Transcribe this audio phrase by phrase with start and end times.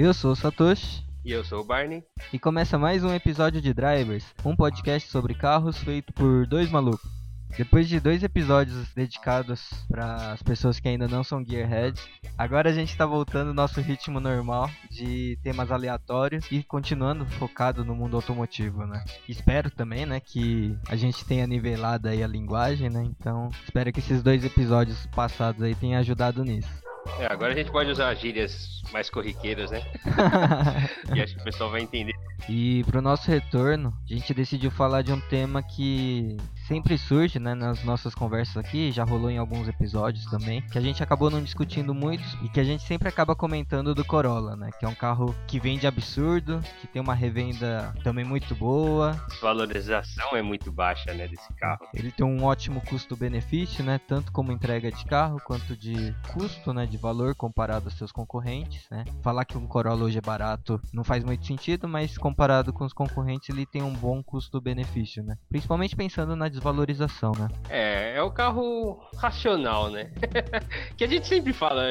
[0.00, 1.04] Eu sou o Satoshi.
[1.24, 2.04] E eu sou o Barney.
[2.32, 7.10] E começa mais um episódio de Drivers, um podcast sobre carros feito por dois malucos.
[7.56, 12.08] Depois de dois episódios dedicados para as pessoas que ainda não são gearheads,
[12.38, 17.84] agora a gente está voltando ao nosso ritmo normal de temas aleatórios e continuando focado
[17.84, 19.04] no mundo automotivo, né?
[19.28, 23.02] Espero também, né, que a gente tenha nivelado aí a linguagem, né?
[23.02, 26.87] Então, espero que esses dois episódios passados aí tenham ajudado nisso.
[27.18, 29.82] É, agora a gente pode usar gírias mais corriqueiras, né?
[31.14, 32.14] e acho que o pessoal vai entender.
[32.48, 36.36] E pro nosso retorno, a gente decidiu falar de um tema que
[36.68, 40.80] sempre surge, né, nas nossas conversas aqui, já rolou em alguns episódios também, que a
[40.82, 44.68] gente acabou não discutindo muito e que a gente sempre acaba comentando do Corolla, né,
[44.78, 49.12] que é um carro que vende absurdo, que tem uma revenda também muito boa.
[49.12, 51.88] A valorização é muito baixa, né, desse carro.
[51.94, 56.84] Ele tem um ótimo custo-benefício, né, tanto como entrega de carro quanto de custo, né,
[56.84, 59.06] de valor comparado aos seus concorrentes, né.
[59.22, 62.92] Falar que um Corolla hoje é barato não faz muito sentido, mas comparado com os
[62.92, 65.38] concorrentes ele tem um bom custo-benefício, né.
[65.48, 67.48] Principalmente pensando na desvalorização, né?
[67.68, 70.10] É, é o carro racional, né?
[70.96, 71.82] que a gente sempre fala,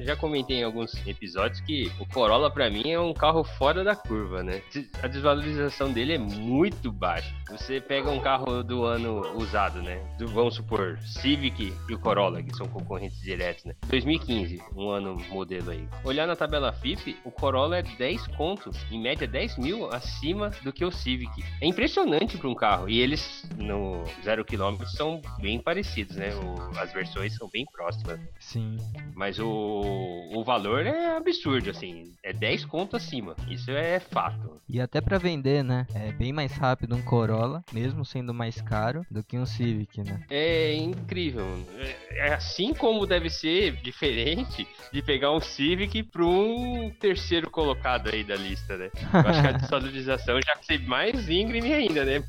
[0.00, 3.94] já comentei em alguns episódios que o Corolla para mim é um carro fora da
[3.94, 4.62] curva, né?
[5.02, 7.32] A desvalorização dele é muito baixa.
[7.50, 10.00] Você pega um carro do ano usado, né?
[10.18, 13.74] Do, vamos supor, Civic e o Corolla, que são concorrentes diretos, né?
[13.88, 15.86] 2015, um ano modelo aí.
[16.04, 20.72] Olhar na tabela FIP, o Corolla é 10 contos, em média 10 mil acima do
[20.72, 21.44] que o Civic.
[21.60, 22.88] É impressionante para um carro.
[22.88, 26.34] E eles, no zero quilômetros são bem parecidos, né?
[26.34, 28.20] O, as versões são bem próximas.
[28.40, 28.76] Sim.
[29.14, 32.12] Mas o, o valor é absurdo, assim.
[32.22, 33.34] É 10 conto acima.
[33.48, 34.60] Isso é fato.
[34.68, 35.86] E até para vender, né?
[35.94, 40.22] É bem mais rápido um Corolla, mesmo sendo mais caro, do que um Civic, né?
[40.30, 41.46] É incrível.
[41.78, 48.10] É, é assim como deve ser diferente de pegar um Civic para um terceiro colocado
[48.12, 48.90] aí da lista, né?
[49.12, 52.24] Eu acho que a desvalorização já vai ser mais íngreme ainda, né?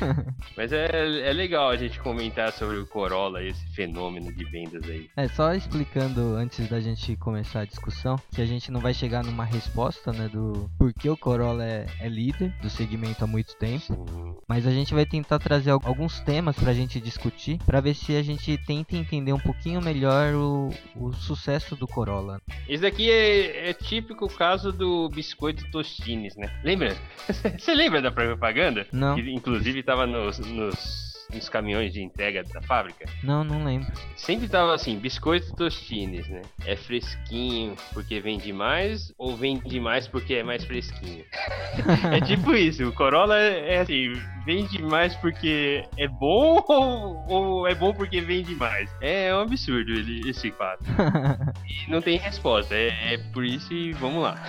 [0.56, 0.88] Mas é,
[1.18, 5.08] é legal a gente comentar sobre o Corolla, esse fenômeno de vendas aí.
[5.16, 9.24] É, só explicando antes da gente começar a discussão, que a gente não vai chegar
[9.24, 13.94] numa resposta, né, do porquê o Corolla é, é líder do segmento há muito tempo,
[14.08, 14.34] Sim.
[14.48, 18.22] mas a gente vai tentar trazer alguns temas pra gente discutir, para ver se a
[18.22, 22.40] gente tenta entender um pouquinho melhor o, o sucesso do Corolla.
[22.68, 26.50] Esse daqui é, é típico caso do biscoito Tostines, né?
[26.62, 26.96] Lembra?
[27.58, 28.86] Você lembra da propaganda?
[28.92, 29.14] Não.
[29.14, 30.99] Que inclusive tava nos, nos
[31.32, 33.06] nos caminhões de entrega da fábrica?
[33.22, 33.90] Não, não lembro.
[34.16, 36.42] Sempre tava assim, biscoito tostines, né?
[36.64, 41.24] É fresquinho porque vende mais ou vende mais porque é mais fresquinho?
[42.12, 44.12] é tipo isso, o Corolla é, é assim,
[44.44, 48.90] vende mais porque é bom ou, ou, é bom porque vende mais?
[49.00, 50.84] É um absurdo ele, esse fato.
[51.86, 54.42] e não tem resposta, é, é por isso e vamos lá.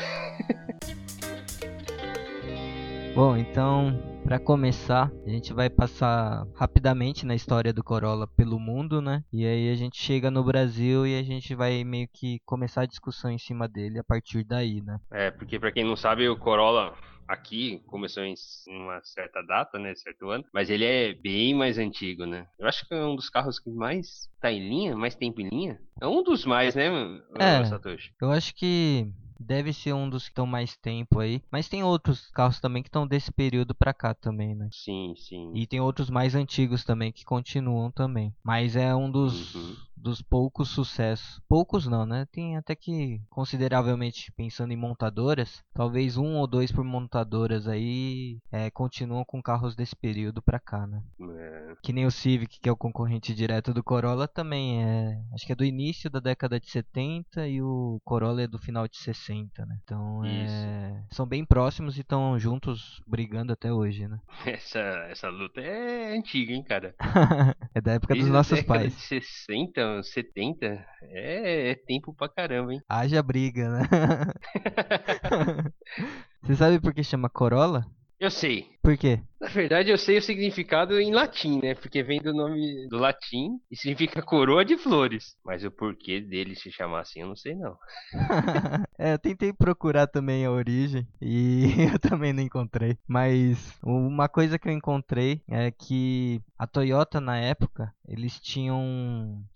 [3.14, 9.02] Bom, então para começar, a gente vai passar rapidamente na história do Corolla pelo mundo,
[9.02, 9.26] né?
[9.30, 12.86] E aí a gente chega no Brasil e a gente vai meio que começar a
[12.86, 15.02] discussão em cima dele a partir daí, né?
[15.12, 16.94] É, porque para quem não sabe, o Corolla
[17.28, 18.34] aqui começou em
[18.70, 22.48] uma certa data, né, certo ano, mas ele é bem mais antigo, né?
[22.58, 25.50] Eu acho que é um dos carros que mais tá em linha, mais tempo em
[25.50, 25.78] linha.
[26.00, 26.90] É um dos mais, né,
[27.38, 28.14] é, Satoshi?
[28.22, 31.42] Eu acho que deve ser um dos que estão mais tempo aí.
[31.52, 34.70] Mas tem outros carros também que estão desse período pra cá também, né?
[34.72, 35.52] Sim, sim.
[35.56, 38.34] E tem outros mais antigos também que continuam também.
[38.44, 39.76] Mas é um dos, uhum.
[40.02, 41.42] Dos poucos sucessos.
[41.48, 42.28] Poucos não, né?
[42.32, 48.70] Tem até que, consideravelmente, pensando em montadoras, talvez um ou dois por montadoras aí é,
[48.70, 51.02] continuam com carros desse período pra cá, né?
[51.20, 51.76] É.
[51.82, 55.22] Que nem o Civic, que é o concorrente direto do Corolla, também é.
[55.34, 58.88] Acho que é do início da década de 70 e o Corolla é do final
[58.88, 59.78] de 60 né?
[59.84, 61.04] Então é...
[61.10, 64.20] são bem próximos e estão juntos brigando até hoje, né?
[64.46, 64.80] Essa,
[65.10, 66.96] essa luta é antiga, hein, cara?
[67.74, 68.94] é da época Desde dos nossos pais.
[68.96, 70.66] De 60, 70,
[71.02, 72.82] é, é tempo pra caramba, hein?
[72.88, 73.82] Haja briga, né?
[76.44, 77.86] Você sabe por que chama Corolla?
[78.20, 78.68] Eu sei.
[78.82, 79.22] Por quê?
[79.42, 81.74] Na verdade, eu sei o significado em latim, né?
[81.74, 85.36] Porque vem do nome do latim e significa coroa de flores.
[85.44, 87.76] Mas o porquê dele se chamar assim, eu não sei não.
[89.00, 92.96] é, eu tentei procurar também a origem e eu também não encontrei.
[93.08, 98.80] Mas uma coisa que eu encontrei é que a Toyota na época, eles tinham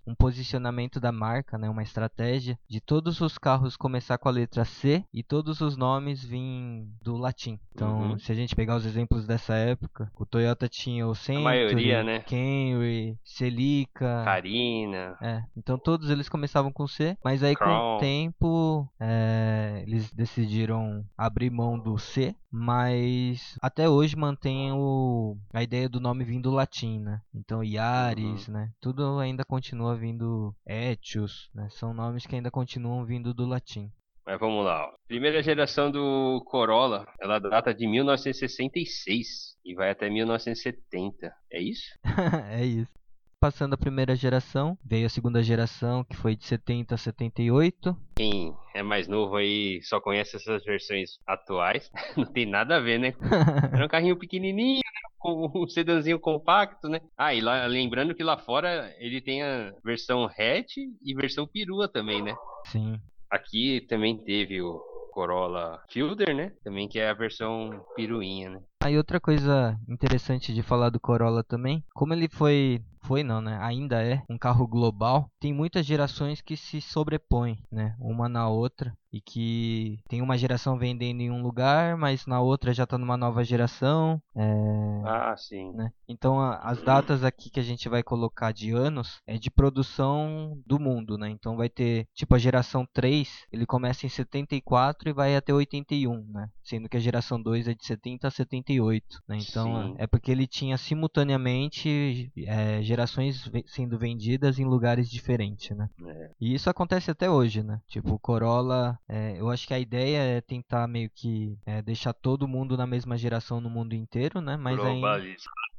[0.07, 4.65] um posicionamento da marca, né, uma estratégia de todos os carros começar com a letra
[4.65, 7.59] C e todos os nomes vêm do latim.
[7.71, 8.17] Então, uhum.
[8.17, 10.11] se a gente pegar os exemplos dessa época.
[10.15, 12.19] O Toyota tinha o Century, maioria, né?
[12.21, 15.17] Camry, Celica, Carina.
[15.21, 17.95] É, então todos eles começavam com C, mas aí com Crown.
[17.95, 25.61] o tempo é, eles decidiram abrir mão do C, mas até hoje mantém o, a
[25.61, 27.21] ideia do nome vindo do latim, né?
[27.33, 28.69] Então Yaris, né?
[28.79, 31.67] Tudo ainda continua vindo Etios, né?
[31.71, 33.91] São nomes que ainda continuam vindo do latim.
[34.25, 34.87] Mas vamos lá.
[34.87, 34.93] Ó.
[35.07, 41.31] Primeira geração do Corolla, ela data de 1966 e vai até 1970.
[41.51, 41.85] É isso?
[42.51, 42.91] é isso.
[43.39, 47.95] Passando a primeira geração, veio a segunda geração, que foi de 70 a 78.
[48.15, 51.91] Quem é mais novo aí só conhece essas versões atuais.
[52.17, 53.13] Não tem nada a ver, né?
[53.71, 55.01] Era um carrinho pequenininho, né?
[55.19, 57.01] com um sedanzinho compacto, né?
[57.17, 61.87] Ah, e lá, lembrando que lá fora ele tem a versão hatch e versão perua
[61.87, 62.35] também, né?
[62.65, 62.99] Sim.
[63.29, 64.79] Aqui também teve o
[65.11, 66.51] Corolla Fielder, né?
[66.63, 68.61] Também que é a versão peruinha, né?
[68.83, 73.57] Aí outra coisa interessante de falar do Corolla também, como ele foi foi não, né?
[73.61, 75.29] Ainda é um carro global.
[75.39, 77.95] Tem muitas gerações que se sobrepõem, né?
[77.99, 82.73] Uma na outra e que tem uma geração vendendo em um lugar, mas na outra
[82.73, 84.21] já está numa nova geração.
[84.35, 85.01] É...
[85.05, 85.71] Ah, sim.
[85.71, 85.89] Né?
[86.05, 90.61] Então a, as datas aqui que a gente vai colocar de anos é de produção
[90.65, 91.29] do mundo, né?
[91.29, 96.25] Então vai ter tipo a geração 3, ele começa em 74 e vai até 81,
[96.29, 96.49] né?
[96.61, 99.37] Sendo que a geração 2 é de 70 a 78, né?
[99.37, 99.95] Então Sim.
[99.97, 105.89] é porque ele tinha simultaneamente é, gerações sendo vendidas em lugares diferentes, né?
[106.05, 106.31] É.
[106.39, 107.81] E isso acontece até hoje, né?
[107.87, 112.13] Tipo, o Corolla, é, eu acho que a ideia é tentar meio que é, deixar
[112.13, 114.55] todo mundo na mesma geração no mundo inteiro, né?
[114.55, 115.74] Mas aí, Globalizado,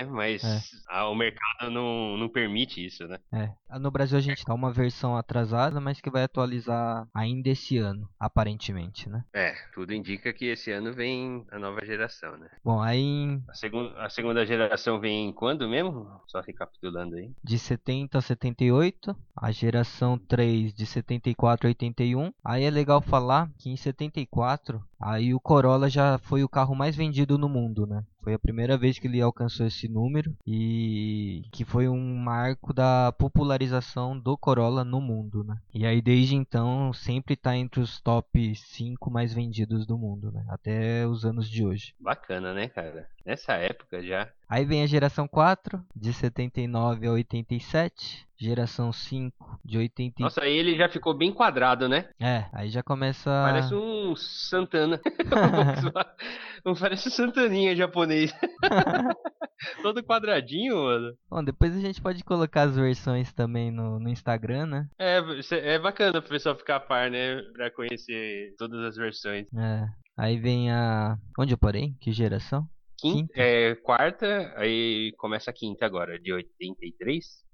[0.00, 0.06] né?
[0.06, 0.60] Mas É.
[0.88, 3.18] ah, o mercado não, não permite isso, né?
[3.32, 7.78] é, no Brasil a gente tá uma versão atrasada, mas que vai atualizar ainda esse
[7.78, 9.24] ano, aparentemente, né?
[9.32, 12.48] É, tudo indica que esse ano vem a nova geração, né?
[12.64, 16.08] Bom, aí A, segun, a segunda geração vem quando mesmo?
[16.26, 17.30] Só recapitulando aí.
[17.42, 22.32] de 70 a 78, a geração 3 de 74 a 81.
[22.44, 26.96] Aí é legal falar que em 74, aí o Corolla já foi o carro mais
[26.96, 28.04] vendido no mundo, né?
[28.24, 33.12] Foi a primeira vez que ele alcançou esse número e que foi um marco da
[33.12, 35.58] popularização do Corolla no mundo, né?
[35.74, 40.42] E aí desde então sempre tá entre os top 5 mais vendidos do mundo, né?
[40.48, 41.94] Até os anos de hoje.
[42.00, 43.06] Bacana, né, cara?
[43.26, 44.30] Nessa época já.
[44.48, 48.26] Aí vem a geração 4, de 79 a 87.
[48.36, 50.16] Geração 5, de 80.
[50.20, 52.08] Nossa, aí ele já ficou bem quadrado, né?
[52.20, 53.30] É, aí já começa.
[53.30, 55.00] Parece um Santana.
[56.80, 58.34] Parece um Santaninha japonês.
[59.82, 61.14] Todo quadradinho, mano.
[61.30, 64.88] Bom, depois a gente pode colocar as versões também no, no Instagram, né?
[64.98, 65.20] É,
[65.52, 67.40] é bacana pro pessoal ficar a par, né?
[67.52, 69.46] Pra conhecer todas as versões.
[69.54, 69.86] É.
[70.16, 71.16] Aí vem a.
[71.38, 71.94] Onde eu parei?
[72.00, 72.68] Que geração?
[73.04, 73.32] Quinta, Quinta.
[73.36, 77.44] É, quarta, aí começa a quinta agora, de 83.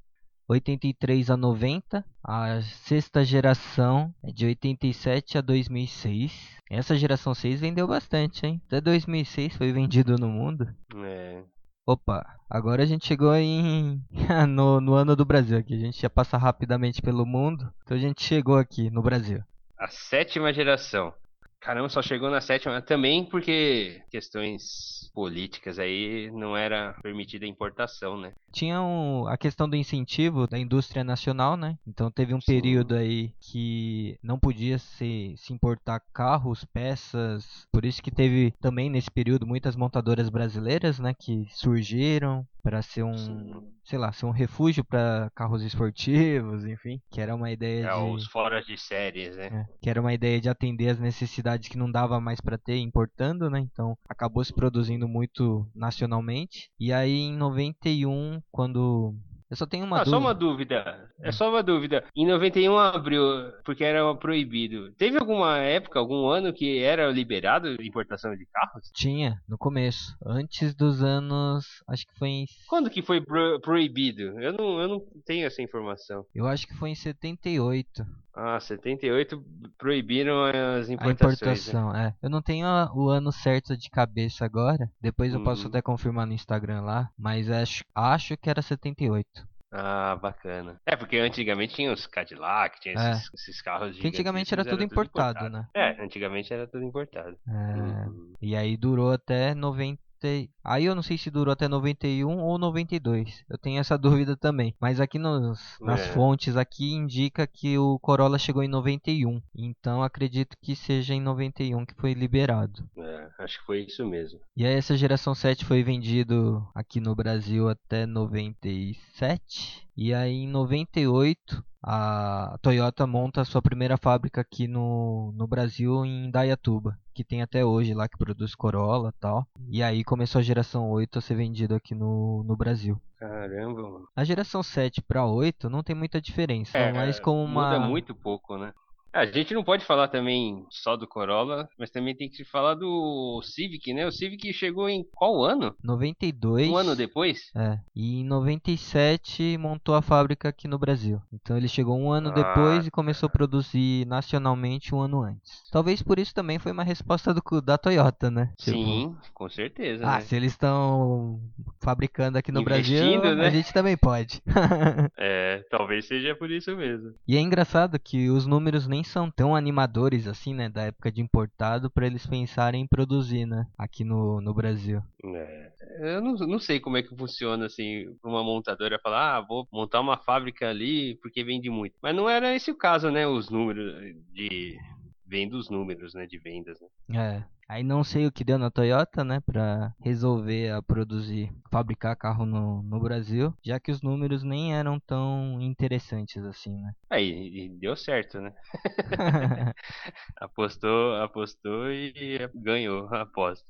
[0.49, 2.05] 83 a 90.
[2.23, 6.59] A sexta geração é de 87 a 2006.
[6.71, 8.61] Essa geração 6 vendeu bastante, hein?
[8.67, 10.69] Até 2006 foi vendido no mundo.
[11.05, 11.43] É,
[11.87, 14.01] Opa, agora a gente chegou em
[14.49, 15.75] no, no ano do Brasil aqui.
[15.75, 19.43] A gente ia passar rapidamente pelo mundo, então a gente chegou aqui no Brasil.
[19.77, 21.13] a sétima geração.
[21.61, 28.19] Caramba, só chegou na sétima também porque questões políticas aí não era permitida a importação,
[28.19, 28.33] né?
[28.53, 31.77] Tinha um- a questão do incentivo da indústria nacional, né?
[31.87, 32.47] Então teve um Sim.
[32.47, 37.67] período aí que não podia se, se importar carros, peças.
[37.71, 41.13] Por isso que teve também nesse período muitas montadoras brasileiras, né?
[41.19, 43.73] Que surgiram para ser um, Sim.
[43.85, 48.01] sei lá, ser um refúgio para carros esportivos, enfim, que era uma ideia É, de
[48.01, 49.51] os fora de séries, né?
[49.51, 52.77] É, que era uma ideia de atender as necessidades que não dava mais para ter
[52.79, 53.59] importando, né?
[53.61, 56.71] Então acabou se produzindo muito nacionalmente.
[56.79, 59.15] E aí em 91, quando
[59.51, 60.11] eu só tenho uma ah, dúvida.
[60.17, 61.11] só uma dúvida.
[61.21, 62.05] É só uma dúvida.
[62.15, 63.23] Em 91 abriu
[63.65, 64.93] porque era proibido.
[64.93, 68.91] Teve alguma época, algum ano que era liberado a importação de carros?
[68.95, 74.41] Tinha no começo, antes dos anos, acho que foi em Quando que foi pro- proibido?
[74.41, 76.25] Eu não, eu não tenho essa informação.
[76.35, 79.45] eu acho que foi em 78 Ah, 78
[79.77, 81.41] proibiram as a importações.
[81.41, 81.53] né?
[81.53, 82.15] importação, é.
[82.23, 84.91] Eu não tenho a- o ano certo de cabeça agora.
[85.01, 85.69] Depois eu posso Uhum.
[85.69, 89.49] até confirmar no Instagram lá, mas acho acho que era 78.
[89.73, 90.81] Ah, bacana.
[90.85, 93.11] É, porque antigamente tinha os Cadillac, tinha É.
[93.13, 95.69] esses, esses carros Que antigamente era gigantíssimos, tudo importado, né?
[95.75, 97.37] É, antigamente era tudo importado.
[97.49, 98.33] É, Uhum.
[98.43, 100.51] E aí durou até 90, 90.
[100.63, 103.45] Aí eu não sei se durou até 91 ou 92.
[103.49, 103.97] Eu tenho essa
[104.27, 104.75] dúvida também.
[104.81, 106.13] Mas aqui nos, nas É.
[106.13, 109.41] fontes aqui indica que o Corolla chegou em 91.
[109.55, 112.89] Então acredito que seja em 91 que foi liberado.
[112.97, 114.39] É, acho que foi isso mesmo.
[114.57, 119.89] E aí essa geração 7 foi vendido aqui no Brasil até 97.
[120.03, 126.07] E aí em 98 a Toyota monta a sua primeira fábrica aqui no, no Brasil
[126.07, 129.47] em Dayatuba, que tem até hoje lá que produz Corolla e tal.
[129.69, 132.99] E aí começou a geração 8 a ser vendido aqui no, no Brasil.
[133.19, 134.09] Caramba, mano.
[134.17, 138.15] A geração 7 para 8 não tem muita diferença, é, mas como uma Muda muito
[138.15, 138.73] pouco, né?
[139.13, 143.41] A gente não pode falar também só do Corolla, mas também tem que falar do
[143.43, 144.07] Civic, né?
[144.07, 145.75] O Civic chegou em qual ano?
[145.83, 147.51] 92 Um ano depois?
[147.57, 151.21] É, e em 97 montou a fábrica aqui no Brasil.
[151.33, 155.63] Então ele chegou um ano Ah, depois e começou a produzir nacionalmente um ano antes.
[155.73, 158.53] Talvez por isso também foi uma resposta do, da Toyota, né?
[158.59, 160.05] Tipo, Sim, com certeza.
[160.07, 160.21] Ah, né?
[160.21, 161.41] se eles estão
[161.81, 163.47] fabricando aqui no Brasil, Investindo, né?
[163.47, 164.41] a gente também pode.
[165.17, 167.13] É, talvez seja por isso mesmo.
[167.27, 170.69] e é engraçado que os números nem são tão animadores assim, né?
[170.69, 173.67] Da época de importado, para eles pensarem em produzir, né?
[173.77, 175.03] Aqui no, no Brasil.
[175.25, 175.73] É,
[176.17, 179.67] eu não, não sei como é que funciona assim, pra uma montadora falar, ah, vou
[179.73, 181.95] montar uma fábrica ali porque vende muito.
[182.03, 183.27] Mas não era esse o caso, né?
[183.27, 183.95] Os números
[184.33, 184.79] de.
[185.27, 186.27] Vendo os números, né?
[186.27, 186.89] De vendas, né?
[187.17, 187.60] É.
[187.71, 192.45] Aí não sei o que deu na Toyota, né, pra resolver a produzir, fabricar carro
[192.45, 196.93] no, no Brasil, já que os números nem eram tão interessantes assim, né?
[197.09, 198.53] Aí, e deu certo, né?
[200.37, 203.65] Apostou, apostou e ganhou a aposta.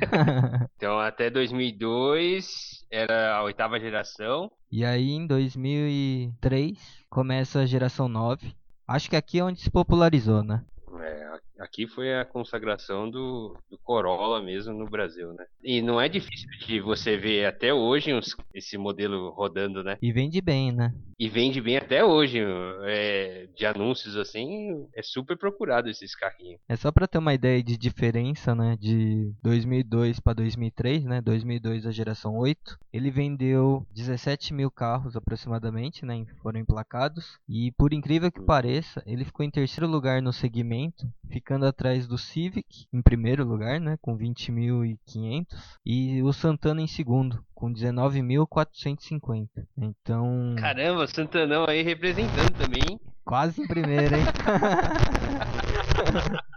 [0.76, 4.50] Então até 2002 era a oitava geração.
[4.70, 8.54] e aí em 2003 começa a geração 9.
[8.86, 10.64] Acho que aqui é onde se popularizou, né?
[11.00, 15.44] É, aqui foi a consagração do, do Corolla mesmo no Brasil, né?
[15.62, 19.96] E não é difícil de você ver até hoje uns- esse modelo rodando, né?
[20.00, 20.94] E vende bem, né?
[21.18, 22.38] E vende bem até hoje,
[22.84, 26.60] é, de anúncios assim, é super procurado esses carrinhos.
[26.68, 31.20] É só pra ter uma ideia de diferença, né, de 2002 para 2003, né?
[31.22, 36.26] 2002 a geração 8, ele vendeu 17 mil carros aproximadamente, né?
[36.42, 41.06] Foram emplacados e por incrível que pareça, ele ficou em terceiro lugar no segmento,
[41.46, 43.96] ficando atrás do Civic em primeiro lugar, né?
[44.02, 45.46] Com 20.500
[45.86, 49.46] e o Santana em segundo com 19.450.
[49.78, 53.00] Então Caramba, Santanão aí representando também, hein?
[53.24, 54.24] quase em primeiro, hein?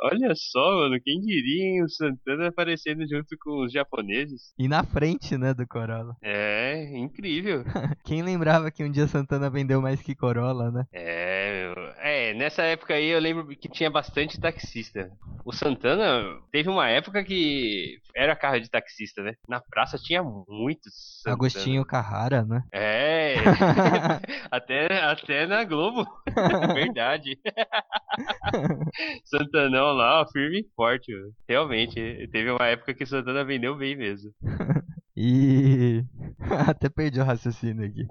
[0.00, 1.82] Olha só, mano, quem diria, hein?
[1.82, 4.52] O Santana aparecendo junto com os japoneses.
[4.58, 6.14] e na frente, né, do Corolla.
[6.22, 7.64] É, incrível.
[8.04, 10.84] Quem lembrava que um dia Santana vendeu mais que Corolla, né?
[10.92, 15.10] É, meu, é, nessa época aí eu lembro que tinha bastante taxista.
[15.44, 19.34] O Santana teve uma época que era carro de taxista, né?
[19.46, 21.34] Na praça tinha muitos Santana.
[21.34, 22.62] Agostinho Carrara, né?
[22.72, 23.34] É,
[24.50, 26.06] até, até na Globo.
[26.74, 27.38] Verdade.
[29.24, 31.12] Santanão lá, firme e forte.
[31.12, 31.32] mano.
[31.46, 34.32] Realmente, teve uma época que Santana vendeu bem mesmo.
[35.14, 36.04] E.
[36.68, 38.06] Até perdi o raciocínio aqui.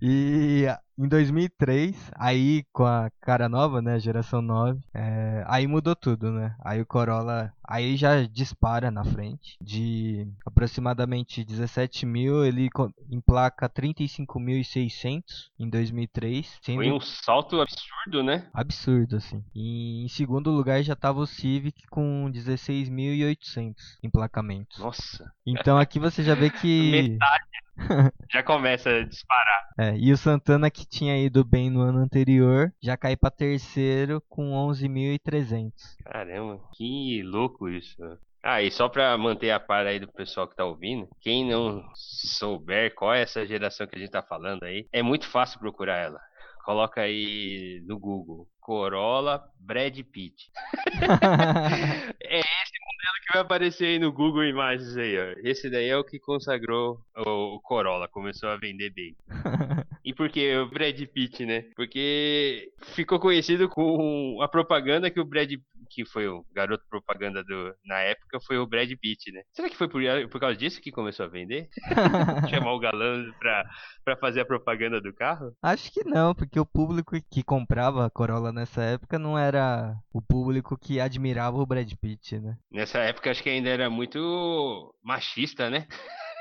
[0.00, 0.66] e
[0.98, 3.98] em 2003, aí com a cara nova, né?
[3.98, 6.54] Geração 9, é, aí mudou tudo, né?
[6.64, 7.52] Aí o Corolla.
[7.66, 9.56] Aí já dispara na frente.
[9.60, 12.68] De aproximadamente 17 mil, ele
[13.10, 15.22] emplaca 35.600
[15.58, 16.58] em 2003.
[16.62, 18.46] Sendo Foi um salto absurdo, né?
[18.52, 19.42] absurdo, assim.
[19.54, 24.78] E em segundo lugar já tava o Civic com 16.800 emplacamentos.
[24.78, 26.90] Nossa, Então aqui você já vê que.
[27.14, 27.54] metade.
[28.30, 29.68] Já começa a disparar.
[29.78, 34.22] É, e o Santana que tinha ido bem no ano anterior já cai pra terceiro
[34.28, 35.72] com 11.300.
[36.04, 37.96] Caramba, que louco isso.
[38.42, 41.82] Ah, e só pra manter a par aí do pessoal que tá ouvindo, quem não
[41.94, 45.96] souber qual é essa geração que a gente tá falando aí, é muito fácil procurar
[45.96, 46.20] ela.
[46.62, 50.50] Coloca aí no Google, Corolla Brad Pitt.
[52.26, 55.34] É esse modelo que vai aparecer aí no Google Imagens aí, ó.
[55.42, 59.14] Esse daí é o que consagrou o Corolla, começou a vender bem.
[60.04, 61.64] E por que o Brad Pitt, né?
[61.74, 65.50] Porque ficou conhecido com a propaganda que o Brad
[65.90, 69.42] que foi o garoto propaganda do na época foi o Brad Pitt, né?
[69.52, 71.68] Será que foi por, por causa disso que começou a vender?
[72.50, 73.64] Chamar o galã pra,
[74.04, 75.52] pra fazer a propaganda do carro?
[75.62, 80.20] Acho que não, porque o público que comprava a Corolla nessa época não era o
[80.20, 82.56] público que admirava o Brad Pitt, né?
[82.72, 85.86] Nessa época acho que ainda era muito machista, né?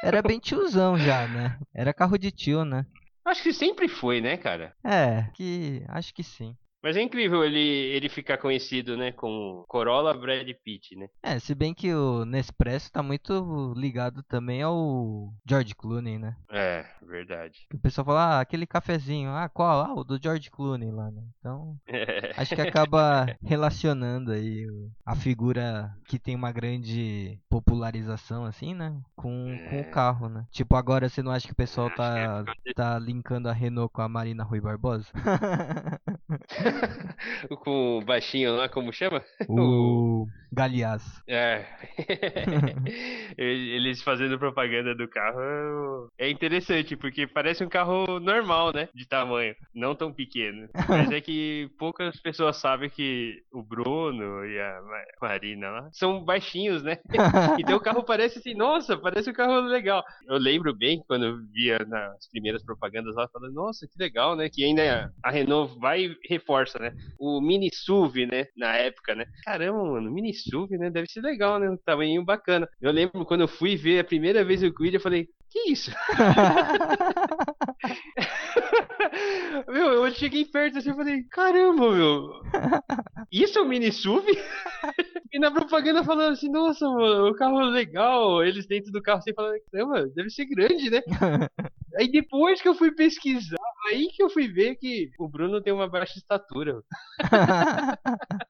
[0.04, 1.58] Era bem tiozão já, né?
[1.74, 2.86] Era carro de tio, né?
[3.26, 4.76] Acho que sempre foi, né, cara?
[4.84, 6.56] É, que acho que sim.
[6.84, 9.12] Mas é incrível ele, ele ficar conhecido, né?
[9.14, 11.08] Com Corolla Brad Pitt, né?
[11.24, 16.36] É, se bem que o Nespresso tá muito ligado também ao George Clooney, né?
[16.52, 17.60] É, verdade.
[17.74, 19.82] O pessoal fala, ah, aquele cafezinho, ah, qual?
[19.86, 21.22] Ah, o do George Clooney lá, né?
[21.40, 21.78] Então,
[22.36, 24.68] acho que acaba relacionando aí
[25.06, 28.94] a figura que tem uma grande popularização, assim, né?
[29.16, 29.84] Com, com o É.
[29.86, 30.46] carro, né?
[30.52, 33.92] Tipo, agora você não acha que o pessoal Acho tá, é tá linkando a Renault
[33.94, 35.08] com a Marina Rui Barbosa?
[37.64, 39.24] com o baixinho lá, como chama?
[39.48, 41.22] o Galeazzo.
[41.28, 41.66] É.
[43.38, 48.88] Eles fazendo propaganda do carro é interessante, porque parece um carro normal, né?
[48.94, 50.68] De tamanho, não tão pequeno.
[50.88, 56.24] Mas é que poucas pessoas sabem que o Bruno e a Ma- Marina lá são
[56.24, 56.98] baixinhos, né?
[57.60, 60.04] Então o carro parece assim, nossa, parece um carro legal.
[60.28, 64.50] Eu lembro bem quando via nas primeiras propagandas lá, falando, nossa, que legal, né?
[64.50, 66.92] Que ainda a Renault vai e reforça, né?
[67.20, 68.46] O Mini SUV, né?
[68.58, 69.26] Na época, né?
[69.44, 70.90] Caramba, mano, Mini SUV, né?
[70.90, 71.70] Deve ser legal, né?
[71.70, 72.68] Um tamanho bacana.
[72.82, 75.92] Eu lembro quando eu fui ver a primeira vez o Quid, eu falei, que isso?
[79.68, 82.42] meu, eu cheguei perto assim e falei, caramba, meu.
[83.32, 84.26] Isso é um mini SUV?
[85.32, 88.44] e na propaganda falando assim, nossa, mano, o carro é legal.
[88.44, 91.02] Eles dentro do carro assim falando, caramba, deve ser grande, né?
[91.98, 95.74] Aí depois que eu fui pesquisar, aí que eu fui ver que o Bruno tem
[95.74, 96.82] uma baixa estatura.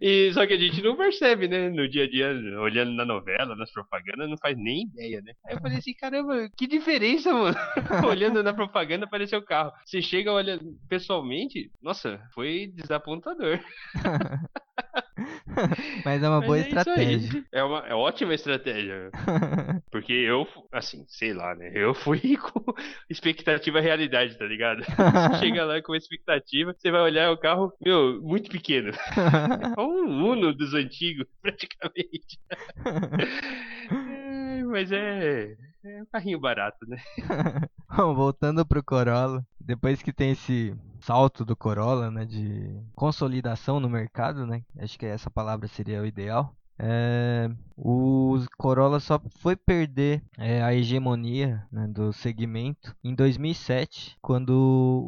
[0.00, 1.68] E só que a gente não percebe, né?
[1.68, 2.28] No dia a dia,
[2.60, 5.32] olhando na novela, nas propagandas, não faz nem ideia, né?
[5.46, 7.56] Aí eu falei assim, caramba, que diferença, mano.
[8.08, 9.72] olhando na propaganda apareceu o carro.
[9.84, 13.60] Você chega, olha pessoalmente, nossa, foi desapontador.
[16.04, 17.44] Mas é uma Mas boa é estratégia.
[17.52, 19.10] É uma é ótima estratégia.
[19.90, 21.70] Porque eu, assim, sei lá, né?
[21.74, 22.64] Eu fui com
[23.08, 24.82] expectativa realidade, tá ligado?
[24.84, 28.90] Você chega lá com expectativa, você vai olhar o carro, meu, muito pequeno.
[29.76, 32.38] É um Uno dos antigos, praticamente.
[33.90, 35.54] É, mas é,
[35.84, 36.98] é um carrinho barato, né?
[37.96, 43.88] Bom, voltando pro Corolla, depois que tem esse salto do Corolla, né, de consolidação no
[43.88, 46.54] mercado, né, acho que essa palavra seria o ideal.
[46.78, 54.50] É, o Corolla só foi perder é, a hegemonia né, do segmento em 2007, quando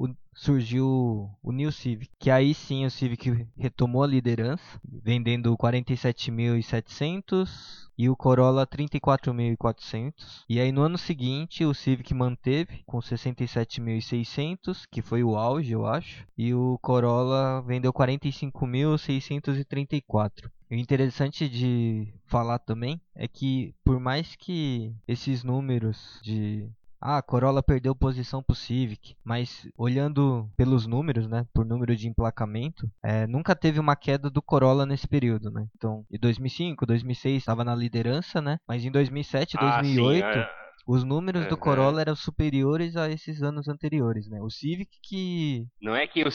[0.09, 7.87] o- surgiu o New Civic, que aí sim o Civic retomou a liderança, vendendo 47.700
[7.99, 10.45] e o Corolla 34.400.
[10.49, 15.87] E aí no ano seguinte o Civic manteve com 67.600, que foi o auge, eu
[15.87, 20.51] acho, e o Corolla vendeu 45.634.
[20.71, 26.69] O interessante de falar também é que por mais que esses números de
[27.07, 32.91] ah, Corolla perdeu posição pro Civic, mas olhando pelos números, né, por número de emplacamento,
[33.01, 35.69] é, nunca teve uma queda do Corolla nesse período, né?
[35.77, 38.59] Então, em 2005, 2006 estava na liderança, né?
[38.67, 40.66] Mas em 2007, Ah, sim, 2008, é.
[40.87, 41.57] Os números do Aham.
[41.57, 44.41] Corolla eram superiores a esses anos anteriores, né?
[44.41, 46.29] O Civic que Não é que o,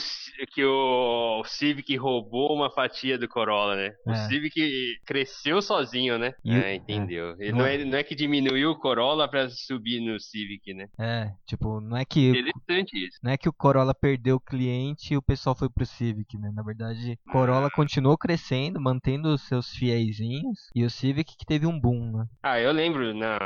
[0.52, 3.90] que o Civic roubou uma fatia do Corolla, né?
[4.06, 4.28] O É.
[4.28, 4.60] Civic
[5.04, 6.32] cresceu sozinho, né?
[6.44, 7.34] E- é, entendeu.
[7.38, 10.74] Ele Não não, é- é, não é que diminuiu o Corolla pra subir no Civic,
[10.74, 10.86] né?
[10.98, 13.18] é, tipo, não é que Interessante isso.
[13.22, 16.50] não é que o Corolla perdeu o cliente e o pessoal foi pro Civic, né?
[16.54, 21.78] Na verdade, Corolla continuou crescendo, mantendo os seus fiéisinhos, e o Civic que teve um
[21.80, 22.26] boom, né?
[22.42, 23.38] Ah, eu lembro na,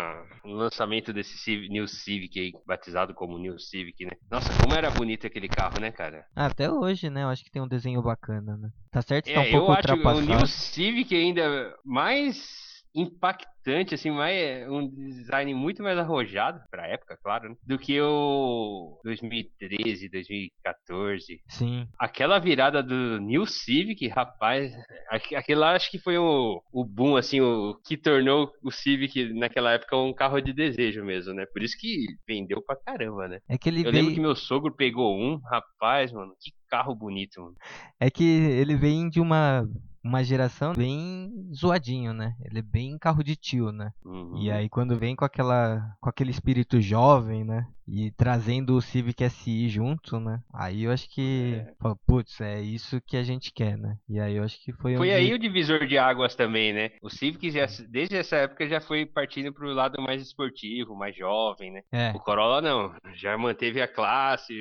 [0.45, 4.13] no lançamento desse Civic, New Civic aí, batizado como New Civic, né?
[4.31, 6.27] Nossa, como era bonito aquele carro, né, cara?
[6.37, 7.23] Ah, Até hoje, né?
[7.25, 8.71] Eu acho que tem um desenho bacana, né?
[8.91, 10.21] Tá certo que tá um É, pouco eu acho o ultrapassado.
[10.21, 17.51] New Civic ainda mais impactante, assim, mais, um design muito mais arrojado, pra época, claro,
[17.51, 17.57] né?
[17.67, 21.41] do que o 2013, 2014.
[21.49, 21.87] Sim.
[21.99, 24.73] Aquela virada do New Civic, rapaz,
[25.11, 29.33] aqu- aquele lá acho que foi o, o boom, assim, o que tornou o Civic
[29.35, 31.45] naquela época um carro de desejo mesmo, né?
[31.47, 33.39] Por isso que vendeu pra caramba, né?
[33.49, 36.95] É que ele Eu veio, lembro que meu sogro pegou um, rapaz, mano, que carro
[36.95, 37.55] bonito, mano.
[38.01, 39.69] é que ele vem de uma
[40.07, 42.35] uma geração bem zoadinho, né?
[42.45, 43.91] Ele é bem carro de tio, né?
[44.05, 44.39] Uhum.
[44.39, 47.67] E aí quando vem com aquela com aquele espírito jovem, né?
[47.89, 50.41] E trazendo o Civic SI junto, né?
[50.53, 51.73] Aí eu acho que, É.
[52.05, 53.97] putz, é isso que a gente quer, né?
[54.09, 56.91] E aí eu acho que foi Foi onde aí o divisor de águas também, né?
[57.01, 61.71] O Civic, já, desde essa época, já foi partindo pro lado mais esportivo, mais jovem,
[61.73, 61.83] né?
[61.93, 64.53] é, O Corolla não, já manteve a classe,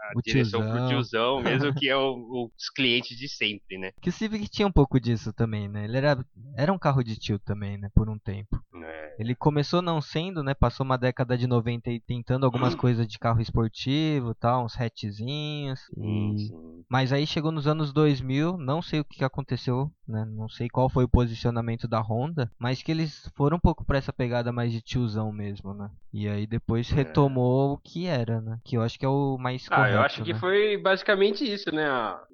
[0.00, 0.88] a O direção pro tiozão.
[0.88, 3.92] tiozão, mesmo que é o- os clientes de sempre, né?
[4.00, 5.84] que o Civic tinha um pouco disso também, né?
[5.84, 6.24] Ele era
[6.56, 8.60] era um carro de tio também, né, por um tempo.
[8.74, 10.54] É, Ele começou não sendo, né?
[10.54, 12.78] Passou uma década de 90 e tentando algumas Hum.
[12.78, 16.84] coisas de carro esportivo, tal, uns hatchzinhos sim, e sim.
[16.88, 20.24] Mas aí chegou nos anos 2000, não sei o que aconteceu, né?
[20.24, 23.98] Não sei qual foi o posicionamento da Honda, mas que eles foram um pouco para
[23.98, 25.90] essa pegada mais de tiozão mesmo, né?
[26.12, 26.94] E aí depois é.
[26.94, 27.74] retomou é.
[27.74, 28.58] o que era, né?
[28.64, 30.26] Que eu acho que é o mais ah, eu acho né?
[30.26, 31.86] que foi basicamente isso, né?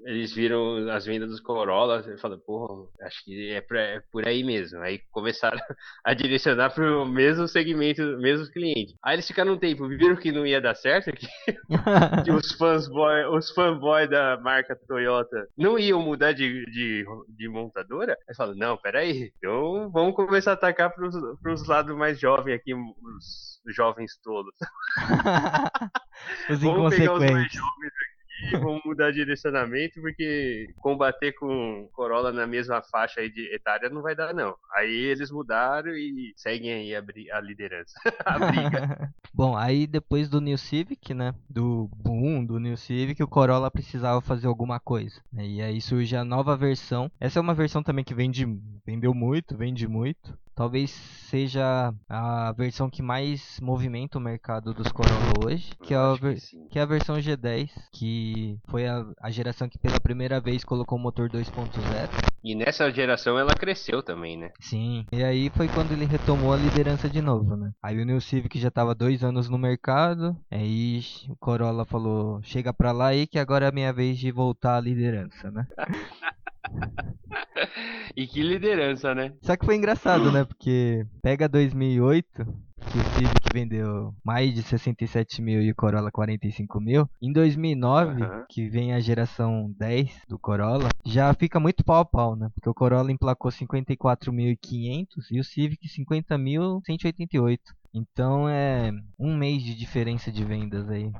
[0.05, 4.27] Eles viram as vendas dos Corolla e falaram, porra, acho que é, pra, é, por
[4.27, 4.81] aí mesmo.
[4.81, 5.59] Aí começaram
[6.05, 8.95] a direcionar pro mesmo segmento, mesmos clientes.
[9.03, 11.27] Aí eles ficaram um tempo, viram que não ia dar certo, que,
[12.25, 17.49] que os fãs boy, os fanboy da marca Toyota não iam mudar de, de, de
[17.49, 18.17] montadora.
[18.29, 22.75] Aí falaram, não, peraí, então vamos começar a atacar pros, pros lados mais jovens aqui,
[22.75, 24.55] os jovens todos.
[26.51, 28.15] os vamos pegar os mais jovens aqui
[28.53, 34.15] vamos mudar direcionamento, porque combater com Corolla na mesma faixa aí de etária não vai
[34.15, 34.55] dar, não.
[34.75, 37.03] Aí eles mudaram e seguem aí a,
[37.37, 39.13] a liderança, a briga.
[39.33, 44.21] Bom, aí depois do New Civic, né, do boom do New Civic, o Corolla precisava
[44.21, 45.21] fazer alguma coisa.
[45.33, 47.11] Né, e aí surge a nova versão.
[47.21, 48.47] Essa é uma versão também que vende,
[48.87, 55.47] vendeu muito, vende muito talvez seja a versão que mais movimenta o mercado dos Corolla
[55.47, 59.69] hoje, que é, a, que, que, é a versão G10, que foi a, a geração
[59.69, 62.09] que pela primeira vez colocou o motor 2.0.
[62.43, 64.53] E nessa geração ela cresceu também, né?
[64.61, 65.07] Sim.
[65.11, 67.73] E aí foi quando ele retomou a liderança de novo, né?
[67.83, 72.73] Aí o New Civic já estava dois anos no mercado, aí o Corolla falou, chega
[72.73, 75.67] pra lá aí que agora é a minha vez de voltar à liderança, né?
[78.17, 79.33] e que liderança, né?
[79.43, 80.45] Só que foi engraçado, né?
[80.45, 82.47] Porque pega 2008,
[82.91, 87.09] que o Civic vendeu mais de 67 mil e o Corolla 45 mil.
[87.21, 88.45] Em 2009, uhum.
[88.49, 92.51] que vem a geração 10 do Corolla, já fica muito pau a pau, né?
[92.55, 97.59] Porque o Corolla emplacou 54.500 e o Civic 50.188.
[97.95, 101.13] Então é um mês de diferença de vendas aí,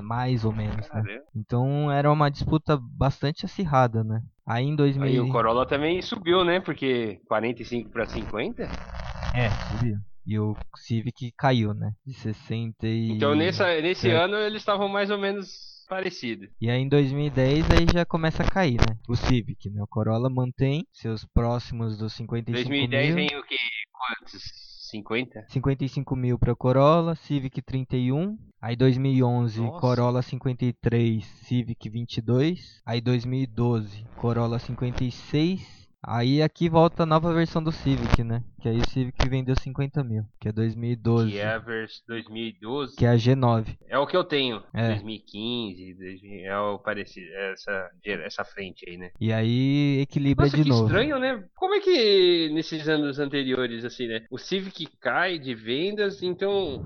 [0.00, 1.20] mais ou menos, né?
[1.34, 4.22] Então era uma disputa bastante acirrada, né?
[4.46, 6.60] Aí em 2000 Aí o Corolla também subiu, né?
[6.60, 8.62] Porque 45 para 50?
[8.62, 9.96] É, subiu.
[10.24, 11.92] E o Civic caiu, né?
[12.06, 13.10] De 60 e...
[13.10, 14.14] Então nessa, nesse é.
[14.14, 16.48] ano eles estavam mais ou menos parecidos.
[16.60, 18.96] E aí em 2010 aí já começa a cair, né?
[19.08, 19.82] O Civic, né?
[19.82, 22.88] O Corolla mantém seus próximos dos 55 2010 mil.
[22.90, 23.56] 2010 vem o quê?
[23.90, 24.69] Quantos?
[24.90, 25.44] 50?
[25.48, 28.38] 55 mil para Corolla, Civic 31.
[28.60, 29.80] Aí 2011, Nossa.
[29.80, 32.82] Corolla 53, Civic 22.
[32.84, 35.79] Aí 2012, Corolla 56.
[36.02, 38.42] Aí aqui volta a nova versão do Civic, né?
[38.60, 41.30] Que aí o Civic vendeu 50 mil, que é 2012.
[41.30, 42.96] Que é a versão 2012?
[42.96, 43.76] Que é a G9.
[43.86, 44.62] É o que eu tenho.
[44.72, 44.88] É.
[44.88, 49.10] 2015, 2000, é o parecido, essa, essa frente aí, né?
[49.20, 50.86] E aí equilibra Nossa, de novo.
[50.86, 51.44] estranho, né?
[51.54, 54.24] Como é que nesses anos anteriores, assim, né?
[54.30, 56.76] O Civic cai de vendas, então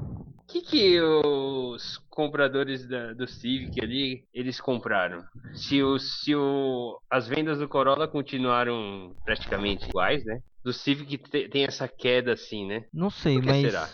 [0.45, 5.25] o que, que os compradores da, do Civic ali eles compraram?
[5.53, 10.41] Se, o, se o, as vendas do Corolla continuaram praticamente iguais, né?
[10.65, 11.19] Do Civic
[11.51, 12.87] tem essa queda assim, né?
[12.91, 13.89] Não sei, mas será?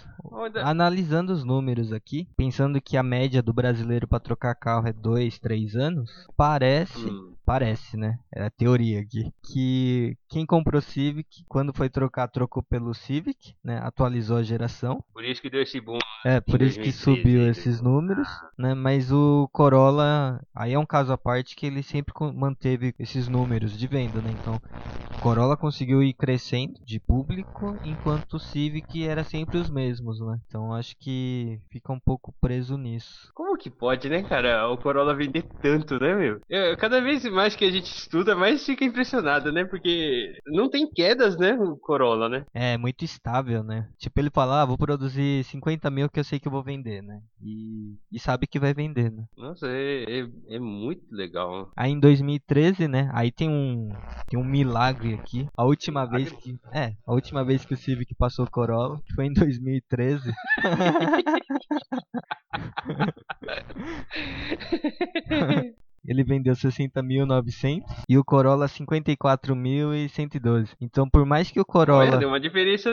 [0.62, 5.40] analisando os números aqui, pensando que a média do brasileiro para trocar carro é 2,
[5.40, 8.16] 3 anos, parece hum Parece, né?
[8.33, 9.28] É a teoria aqui.
[9.42, 13.80] Que quem comprou Civic, quando foi trocar, trocou pelo Civic, né?
[13.83, 15.02] Atualizou a geração.
[15.12, 15.98] Por isso que deu esse boom.
[16.24, 18.50] É, por isso que subiu esses números, ah.
[18.58, 18.74] né?
[18.74, 23.76] Mas o Corolla, aí é um caso à parte que ele sempre manteve esses números
[23.78, 24.30] de venda, né?
[24.30, 24.60] Então,
[25.12, 30.38] o Corolla conseguiu ir crescendo de público, enquanto o Civic era sempre os mesmos, né?
[30.46, 33.30] Então, acho que fica um pouco preso nisso.
[33.34, 34.68] Como que pode, né, cara?
[34.70, 36.40] O Corolla vender tanto, né, meu?
[36.48, 39.64] Eu, cada vez mais que a gente estuda, mais fica impressionado, né?
[39.64, 41.52] Porque não tem quedas, né?
[41.54, 42.44] O Corolla, né?
[42.54, 43.88] É, muito estável, né?
[43.98, 47.02] Tipo, ele fala, ah, vou produzir 50 mil que eu sei que eu vou vender,
[47.02, 47.20] né?
[47.42, 49.24] E, e sabe que vai vender, né?
[49.36, 51.70] Nossa, é, é, é muito legal.
[51.76, 53.10] Aí em 2013, né?
[53.12, 53.96] Aí tem um,
[54.28, 55.48] tem um milagre aqui.
[55.56, 56.30] A última milagre?
[56.30, 56.58] vez que.
[56.72, 60.32] É, a última vez que o Civic passou o Corolla foi em 2013.
[66.10, 70.70] ele vendeu 60.900 e o Corolla 54.112.
[70.80, 72.90] Então, por mais que o Corolla Olha, deu uma diferença,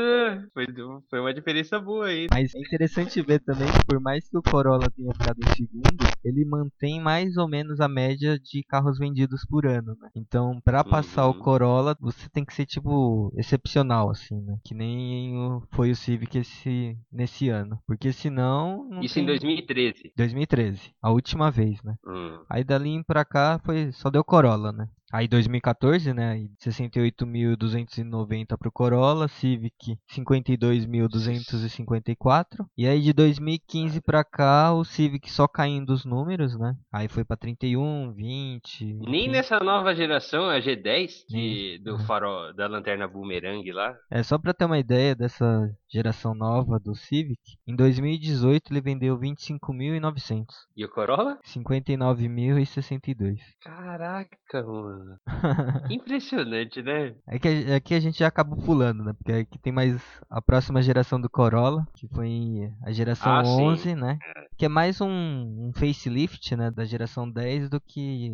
[0.53, 0.67] foi,
[1.09, 2.27] foi uma diferença boa aí.
[2.31, 5.97] Mas é interessante ver também que por mais que o Corolla tenha ficado em segundo,
[6.23, 10.09] ele mantém mais ou menos a média de carros vendidos por ano, né?
[10.15, 11.31] Então, para passar uhum.
[11.31, 14.57] o Corolla, você tem que ser tipo excepcional assim, né?
[14.63, 19.23] Que nem foi o Civic esse nesse ano, porque senão Isso tem...
[19.23, 20.13] em 2013.
[20.15, 21.95] 2013, a última vez, né?
[22.05, 22.43] Uhum.
[22.47, 24.89] Aí dali pra cá foi só deu Corolla, né?
[25.11, 26.47] Aí 2014, né?
[26.61, 32.65] 68.290 para o Corolla, Civic 52.254.
[32.77, 36.75] E aí de 2015 para cá, o Civic só caindo os números, né?
[36.91, 38.95] Aí foi para 31, 20.
[38.95, 39.31] Nem 20.
[39.31, 43.95] nessa nova geração, a G10, que, do farol da lanterna boomerang lá.
[44.11, 47.39] É só para ter uma ideia dessa geração nova do Civic.
[47.65, 50.47] Em 2018 ele vendeu 25.900.
[50.75, 51.39] E o Corolla?
[51.45, 53.37] 59.062.
[53.61, 54.96] Caraca, mano.
[55.89, 57.15] Impressionante, né?
[57.27, 59.13] É que, é que a gente já acabou pulando, né?
[59.13, 63.81] Porque aqui tem mais a próxima geração do Corolla, que foi a geração ah, 11,
[63.81, 63.95] sim.
[63.95, 64.19] né?
[64.35, 64.47] É.
[64.57, 66.71] Que é mais um, um facelift, né?
[66.71, 68.31] Da geração 10 do que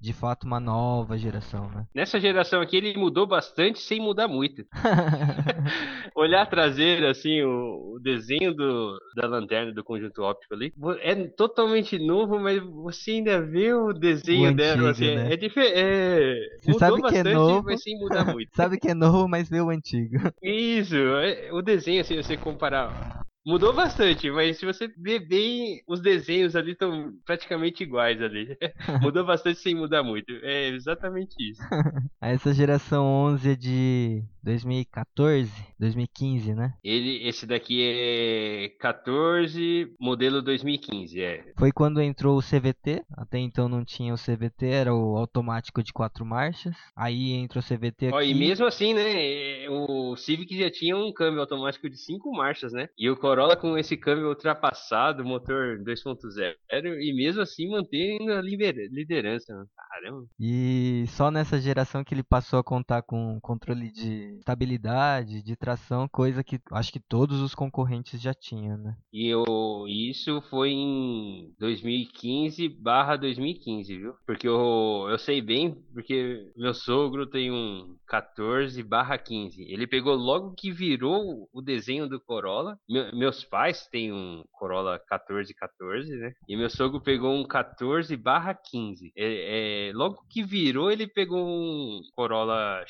[0.00, 1.86] de fato uma nova geração, né?
[1.94, 4.64] Nessa geração aqui ele mudou bastante sem mudar muito.
[6.14, 11.14] Olhar a traseira, assim, o, o, desenho do, da lanterna do conjunto óptico ali é
[11.28, 15.32] totalmente novo, mas você ainda vê o desenho o dela, assim, né?
[15.32, 15.72] é, diferente.
[15.76, 18.50] É, você mudou sabe bastante, que é novo, mas sem mudar muito.
[18.56, 20.16] sabe que é novo, mas vê o antigo.
[20.42, 26.00] Isso, é, o desenho, assim, você comparar Mudou bastante, mas se você ver bem, os
[26.00, 28.58] desenhos ali estão praticamente iguais ali.
[29.00, 30.32] Mudou bastante sem mudar muito.
[30.42, 31.62] É exatamente isso.
[32.20, 36.72] Essa geração 11 é de 2014, 2015, né?
[36.84, 41.52] Ele, esse daqui é 14, modelo 2015, é.
[41.58, 45.92] Foi quando entrou o CVT, até então não tinha o CVT, era o automático de
[45.92, 46.76] quatro marchas.
[46.94, 48.14] Aí entrou o CVT aqui.
[48.14, 52.72] Ó, e mesmo assim, né, o Civic já tinha um câmbio automático de cinco marchas,
[52.72, 52.88] né?
[52.96, 56.54] E o Corolla com esse câmbio ultrapassado, motor 2.0,
[57.00, 60.24] e mesmo assim mantendo a liderança, caramba.
[60.38, 66.08] E só nessa geração que ele passou a contar com controle de estabilidade, de tração,
[66.08, 68.96] coisa que acho que todos os concorrentes já tinham, né?
[69.12, 69.44] E eu,
[69.88, 74.14] isso foi em 2015 barra 2015, viu?
[74.26, 79.62] Porque eu, eu sei bem, porque meu sogro tem um 14 barra 15.
[79.62, 82.78] Ele pegou logo que virou o desenho do Corolla.
[82.88, 86.32] Me, meus pais têm um Corolla 1414, né?
[86.48, 89.12] E meu sogro pegou um 14 barra 15.
[89.16, 92.84] É, é, logo que virou, ele pegou um Corolla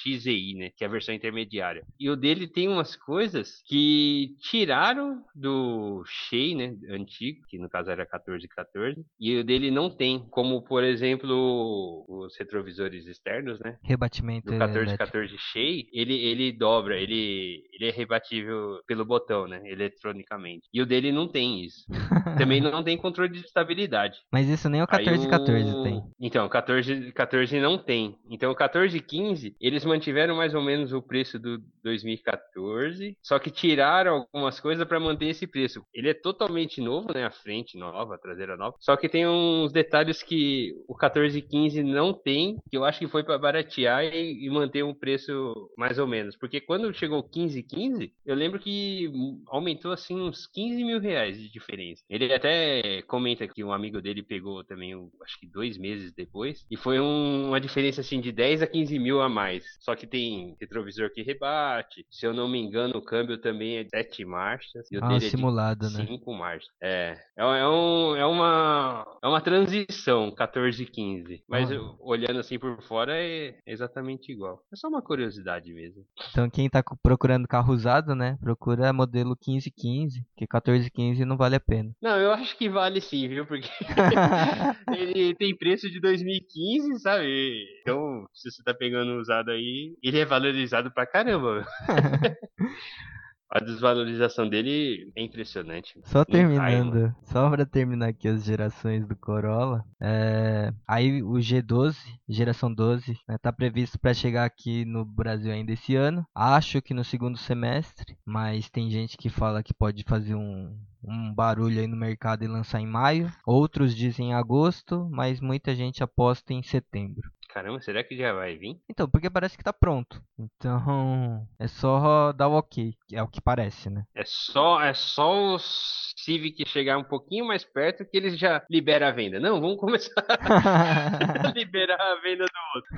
[0.00, 0.70] XEI, né?
[0.76, 1.84] Que é a versão intermediária.
[1.98, 6.76] E o dele tem umas coisas que tiraram do Shea, né?
[6.90, 9.04] Antigo, que no caso era 1414.
[9.18, 13.76] E o dele não tem, como por exemplo os retrovisores externos, né?
[13.82, 14.46] Rebatimento.
[14.46, 19.60] Do 1414 Shea, ele, ele dobra, ele, ele é rebatível pelo botão, né?
[19.64, 20.68] Eletronicamente.
[20.72, 21.84] E o dele não tem isso.
[22.38, 24.18] Também não tem controle de estabilidade.
[24.32, 25.82] Mas isso nem o 1414 o...
[25.82, 26.02] tem.
[26.20, 28.16] Então, o 14, 14 não tem.
[28.30, 34.26] Então, o 1415, eles mantiveram mais ou menos o preço do 2014, só que tiraram
[34.32, 35.82] algumas coisas para manter esse preço.
[35.92, 37.24] Ele é totalmente novo, né?
[37.24, 38.76] A frente nova, a traseira nova.
[38.78, 43.24] Só que tem uns detalhes que o 1415 não tem, que eu acho que foi
[43.24, 45.32] para baratear e, e, manter um preço
[45.76, 46.36] mais ou menos.
[46.36, 49.10] Porque quando chegou o 1515, eu lembro que
[49.48, 52.04] aumentou assim uns 15 mil reais de diferença.
[52.08, 56.76] Ele até comenta que um amigo dele pegou também, acho que dois meses depois, e
[56.76, 59.64] foi um, uma diferença assim de 10 a 15 mil a mais.
[59.80, 62.06] Só que tem retrovisor que rebate.
[62.10, 64.90] Se eu não me engano, o câmbio também é de 7 marchas.
[64.90, 66.06] E o ah, dele simulado, é de né?
[66.06, 66.68] 5 marchas.
[66.80, 67.16] É.
[67.36, 71.42] É, é, um, é, uma, é uma transição, 14 e 15.
[71.48, 71.94] Mas ah.
[72.00, 74.62] olhando assim por fora é exatamente igual.
[74.72, 76.04] É só uma curiosidade mesmo.
[76.30, 78.36] Então quem tá procurando carro usado, né?
[78.40, 81.92] Procura modelo 1515, que 1415 não vale a pena.
[82.02, 83.46] Não, eu acho que vale sim, viu?
[83.46, 83.68] Porque
[84.94, 87.64] ele tem preço de 2015, sabe?
[87.80, 89.69] Então, se você tá pegando usado aí,
[90.02, 91.66] ele é valorizado pra caramba.
[93.52, 96.00] A desvalorização dele é impressionante.
[96.04, 99.84] Só terminando, só pra terminar aqui as gerações do Corolla.
[100.00, 100.72] É...
[100.86, 101.96] Aí o G12,
[102.28, 106.24] geração 12, né, tá previsto para chegar aqui no Brasil ainda esse ano.
[106.32, 111.34] Acho que no segundo semestre, mas tem gente que fala que pode fazer um, um
[111.34, 113.32] barulho aí no mercado e lançar em maio.
[113.44, 117.28] Outros dizem em agosto, mas muita gente aposta em setembro.
[117.52, 118.80] Caramba, será que já vai vir?
[118.88, 120.22] Então, porque parece que tá pronto.
[120.38, 122.94] Então, é só dar o ok.
[123.12, 124.04] É o que parece, né?
[124.14, 129.08] É só, é só o Civic chegar um pouquinho mais perto que eles já liberam
[129.08, 129.40] a venda.
[129.40, 130.36] Não, vamos começar a
[131.54, 132.44] liberar a venda.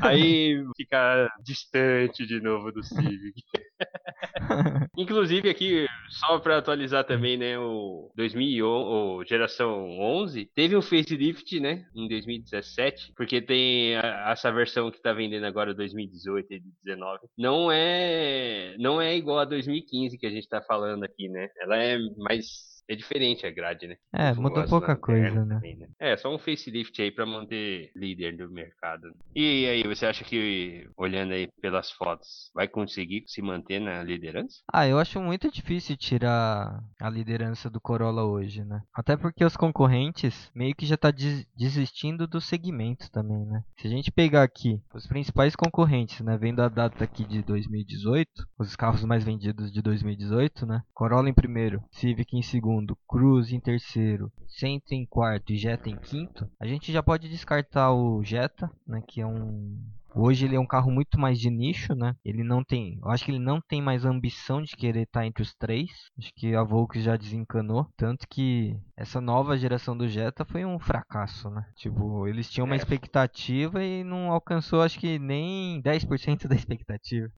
[0.00, 3.42] Aí fica distante de novo do Civic.
[4.96, 11.58] Inclusive aqui, só para atualizar também, né, o 2011, o geração 11, teve um facelift,
[11.60, 17.20] né, em 2017, porque tem a, essa versão que tá vendendo agora 2018 e 2019.
[17.36, 21.48] Não é não é igual a 2015 que a gente tá falando aqui, né?
[21.60, 23.96] Ela é mais é diferente a grade, né?
[24.12, 25.54] É, mudou pouca coisa, né?
[25.56, 25.88] Também, né?
[25.98, 29.14] É, só um facelift aí pra manter líder do mercado.
[29.34, 34.60] E aí, você acha que, olhando aí pelas fotos, vai conseguir se manter na liderança?
[34.72, 38.82] Ah, eu acho muito difícil tirar a liderança do Corolla hoje, né?
[38.94, 43.62] Até porque os concorrentes meio que já tá des desistindo do segmento também, né?
[43.78, 46.36] Se a gente pegar aqui os principais concorrentes, né?
[46.36, 50.82] Vendo a data aqui de 2018, os carros mais vendidos de 2018, né?
[50.92, 52.71] Corolla em primeiro, Civic em segundo,
[53.08, 57.92] Cruze em terceiro, Sentra em quarto e Jetta em quinto, a gente já pode descartar
[57.92, 59.78] o Jetta, né, que é um
[60.14, 62.14] Hoje ele é um carro muito mais de nicho, né?
[62.24, 65.42] Ele não tem, eu acho que ele não tem mais ambição de querer estar entre
[65.42, 65.90] os três.
[66.18, 70.78] Acho que a Volkswagen já desencanou, tanto que essa nova geração do Jetta foi um
[70.78, 71.64] fracasso, né?
[71.76, 72.78] Tipo, eles tinham uma é.
[72.78, 77.28] expectativa e não alcançou, acho que nem 10% da expectativa.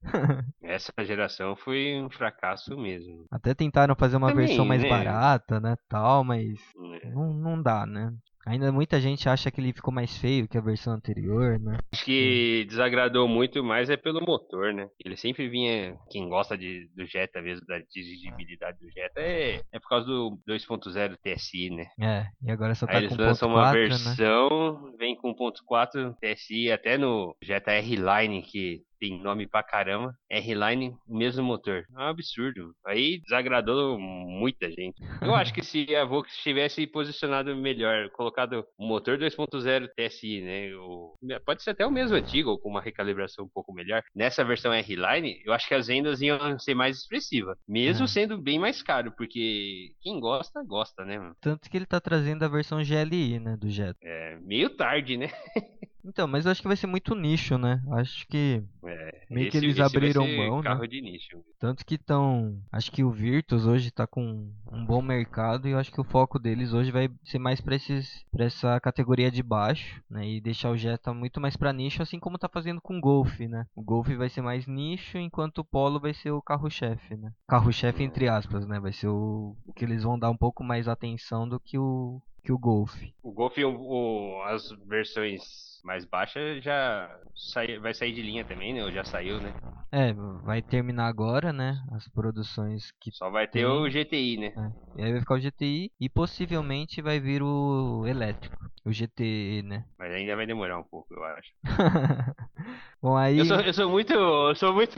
[0.63, 3.25] essa geração foi um fracasso mesmo.
[3.31, 4.89] Até tentaram fazer uma Também, versão mais né?
[4.89, 6.59] barata, né, tal, mas
[7.03, 7.11] é.
[7.11, 8.13] não, não dá, né?
[8.46, 11.78] Ainda muita gente acha que ele ficou mais feio que a versão anterior, né?
[11.92, 14.88] Acho que desagradou muito mais é pelo motor, né?
[15.02, 19.78] Ele sempre vinha, quem gosta de, do Jetta mesmo, da dirigibilidade do Jetta, é, é
[19.78, 21.87] por causa do 2.0 TSI, né?
[22.00, 23.88] É, e agora só tá Aí com eles lançam 4, uma né?
[23.88, 24.92] versão, né?
[24.98, 30.17] vem com 1.4 TSI, até no Jetta R-Line, que tem nome pra caramba.
[30.31, 31.85] R-Line, mesmo motor.
[31.95, 32.75] É um absurdo.
[32.87, 35.03] Aí desagradou muita gente.
[35.21, 40.75] Eu acho que se a Volkswagen tivesse posicionado melhor, colocado o motor 2.0 TSI, né?
[40.77, 41.14] O,
[41.45, 44.03] pode ser até o mesmo antigo, ou com uma recalibração um pouco melhor.
[44.14, 47.59] Nessa versão R-Line, eu acho que as vendas iam ser mais expressivas.
[47.69, 48.09] Mesmo é.
[48.09, 51.19] sendo bem mais caro, porque quem gosta, gosta, né?
[51.19, 51.37] Mano?
[51.40, 53.57] Tanto que ele tá trazendo a versão GLI, né?
[53.57, 53.99] Do Jetta.
[54.03, 55.29] É, meio tarde, né?
[56.05, 57.83] Então, mas eu acho que vai ser muito nicho, né?
[57.93, 60.87] Acho que é, meio esse, que eles abriram mão, carro né?
[60.87, 61.43] de nicho.
[61.59, 65.79] Tanto que estão, acho que o Virtus hoje está com um bom mercado e eu
[65.79, 69.43] acho que o foco deles hoje vai ser mais para esses, para essa categoria de
[69.43, 70.29] baixo, né?
[70.29, 73.40] E deixar o Jetta muito mais para nicho, assim como tá fazendo com o Golf,
[73.40, 73.67] né?
[73.75, 77.33] O Golf vai ser mais nicho, enquanto o Polo vai ser o carro-chefe, né?
[77.49, 78.79] Carro-chefe entre aspas, né?
[78.79, 82.52] Vai ser o que eles vão dar um pouco mais atenção do que o que
[82.52, 82.94] o Golf.
[83.22, 85.42] O Golf, o, o, as versões
[85.83, 88.85] mais baixa já sai, vai sair de linha também, né?
[88.85, 89.52] Ou já saiu, né?
[89.90, 91.83] É, vai terminar agora, né?
[91.92, 93.11] As produções que.
[93.12, 93.64] Só vai ter tem.
[93.64, 94.52] o GTI, né?
[94.57, 95.00] É.
[95.00, 98.57] E aí vai ficar o GTI e possivelmente vai vir o elétrico.
[98.85, 99.85] O GTE, né?
[99.98, 101.50] Mas ainda vai demorar um pouco, eu acho.
[103.00, 103.38] Bom, aí.
[103.38, 104.12] Eu sou, eu sou muito.
[104.12, 104.94] Eu sou muito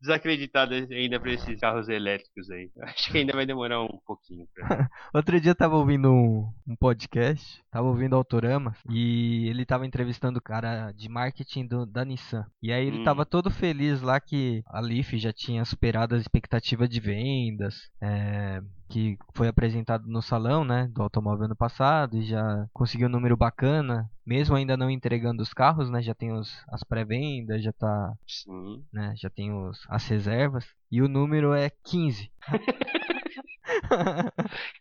[0.00, 2.70] desacreditado ainda para esses carros elétricos aí.
[2.82, 4.46] Acho que ainda vai demorar um pouquinho.
[4.54, 4.88] Pra...
[5.14, 10.38] Outro dia eu tava ouvindo um, um, podcast, tava ouvindo Autorama, e ele tava entrevistando
[10.38, 12.44] o cara de marketing do, da Nissan.
[12.62, 13.04] E aí ele hum.
[13.04, 17.74] tava todo feliz lá que a Leaf já tinha superado as expectativas de vendas.
[18.00, 23.10] É, que foi apresentado no salão, né, do automóvel ano passado e já conseguiu um
[23.10, 27.72] número bacana, mesmo ainda não entregando os carros, né, já tem os, as pré-vendas, já
[27.72, 28.84] tá, Sim.
[28.92, 32.30] né, já tem os, as reservas e o número é 15.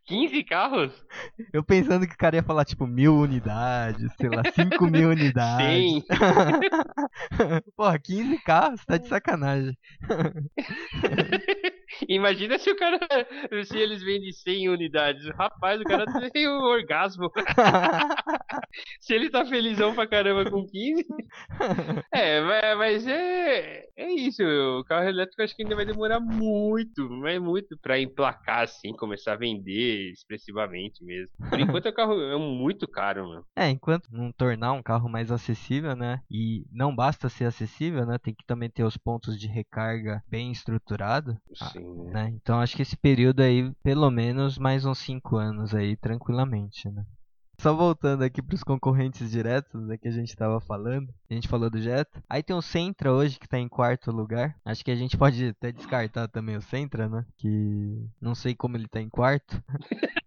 [0.06, 1.06] 15 carros?
[1.52, 5.94] Eu pensando que o cara ia falar tipo mil unidades, sei lá, 5 mil unidades.
[5.94, 6.04] Sim.
[7.76, 9.78] Porra, 15 carros, tá de sacanagem.
[12.08, 13.00] Imagina se o cara.
[13.66, 15.28] Se eles vendem 100 unidades.
[15.36, 17.32] Rapaz, o cara tem um orgasmo.
[19.00, 21.06] se ele tá felizão pra caramba com 15.
[22.14, 23.86] É, mas é.
[23.96, 24.44] É isso.
[24.44, 27.10] O carro elétrico acho que ainda vai demorar muito.
[27.10, 31.32] Mas muito pra emplacar assim, começar a vender expressivamente mesmo.
[31.50, 33.46] Por enquanto o carro é muito caro, mano.
[33.56, 36.22] É, enquanto não tornar um carro mais acessível, né?
[36.30, 38.18] E não basta ser acessível, né?
[38.18, 41.38] Tem que também ter os pontos de recarga bem estruturado.
[41.54, 41.85] Sim.
[42.12, 42.34] Né?
[42.36, 47.06] Então acho que esse período aí, pelo menos mais uns 5 anos aí, tranquilamente, né?
[47.60, 51.14] Só voltando aqui para os concorrentes diretos né, que a gente estava falando.
[51.30, 52.22] A gente falou do Jetta.
[52.30, 54.56] Aí tem o Sentra hoje que está em quarto lugar.
[54.66, 57.26] Acho que a gente pode até descartar também o Sentra, né?
[57.38, 59.64] Que não sei como ele está em quarto.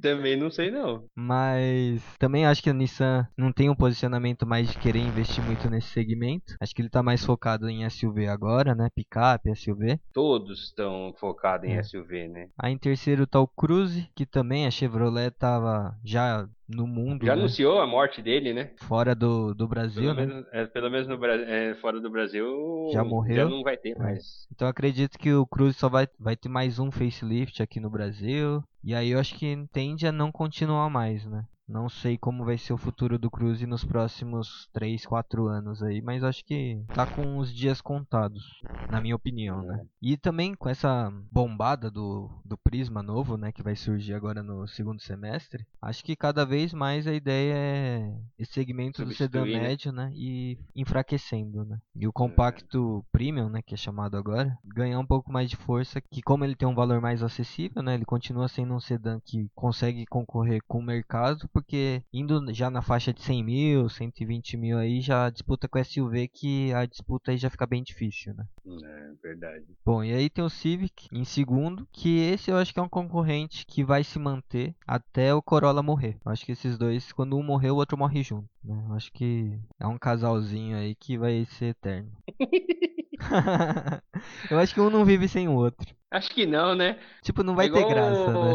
[0.00, 1.04] Também não sei não.
[1.14, 5.68] Mas também acho que a Nissan não tem um posicionamento mais de querer investir muito
[5.68, 6.54] nesse segmento.
[6.60, 8.88] Acho que ele está mais focado em SUV agora, né?
[8.94, 10.00] Picape, SUV.
[10.12, 11.82] Todos estão focados em é.
[11.82, 12.48] SUV, né?
[12.58, 17.24] Aí em terceiro tá o Cruze, que também a Chevrolet tava já no mundo.
[17.24, 17.40] Já né?
[17.40, 18.70] anunciou a morte dele, né?
[18.76, 20.26] Fora do, do Brasil, pelo né?
[20.26, 22.46] Menos, é, pelo menos no é, fora do Brasil.
[22.92, 23.36] Já morreu.
[23.36, 23.98] Já não vai ter é.
[23.98, 24.46] mais.
[24.52, 28.62] Então acredito que o Cruze só vai, vai ter mais um facelift aqui no Brasil.
[28.84, 31.44] E aí eu acho que tende a não continuar mais, né?
[31.68, 36.00] Não sei como vai ser o futuro do Cruze nos próximos 3, 4 anos aí,
[36.00, 39.84] mas acho que tá com os dias contados, na minha opinião, né?
[40.00, 44.66] E também com essa bombada do, do Prisma novo, né, que vai surgir agora no
[44.66, 49.60] segundo semestre, acho que cada vez mais a ideia é esse segmento do sedã né?
[49.60, 51.78] médio, né, e enfraquecendo, né?
[51.94, 53.08] E o compacto é.
[53.12, 56.56] premium, né, que é chamado agora, ganhar um pouco mais de força, que como ele
[56.56, 60.78] tem um valor mais acessível, né, ele continua sendo um sedã que consegue concorrer com
[60.78, 65.66] o mercado, porque indo já na faixa de 100 mil, 120 mil aí, já disputa
[65.66, 68.46] com o SUV, que a disputa aí já fica bem difícil, né?
[68.66, 69.64] É, verdade.
[69.84, 72.88] Bom, e aí tem o Civic em segundo, que esse eu acho que é um
[72.88, 76.16] concorrente que vai se manter até o Corolla morrer.
[76.24, 78.48] Eu acho que esses dois, quando um morrer, o outro morre junto.
[78.62, 78.80] Né?
[78.88, 82.12] Eu acho que é um casalzinho aí que vai ser eterno.
[84.50, 85.94] eu acho que um não vive sem o outro.
[86.10, 86.98] Acho que não, né?
[87.22, 88.54] Tipo, não vai é ter graça, né?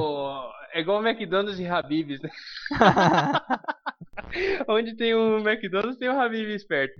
[0.74, 2.32] É igual McDonald's e Habib's, né?
[4.68, 6.96] Onde tem o McDonald's, tem o Habib esperto.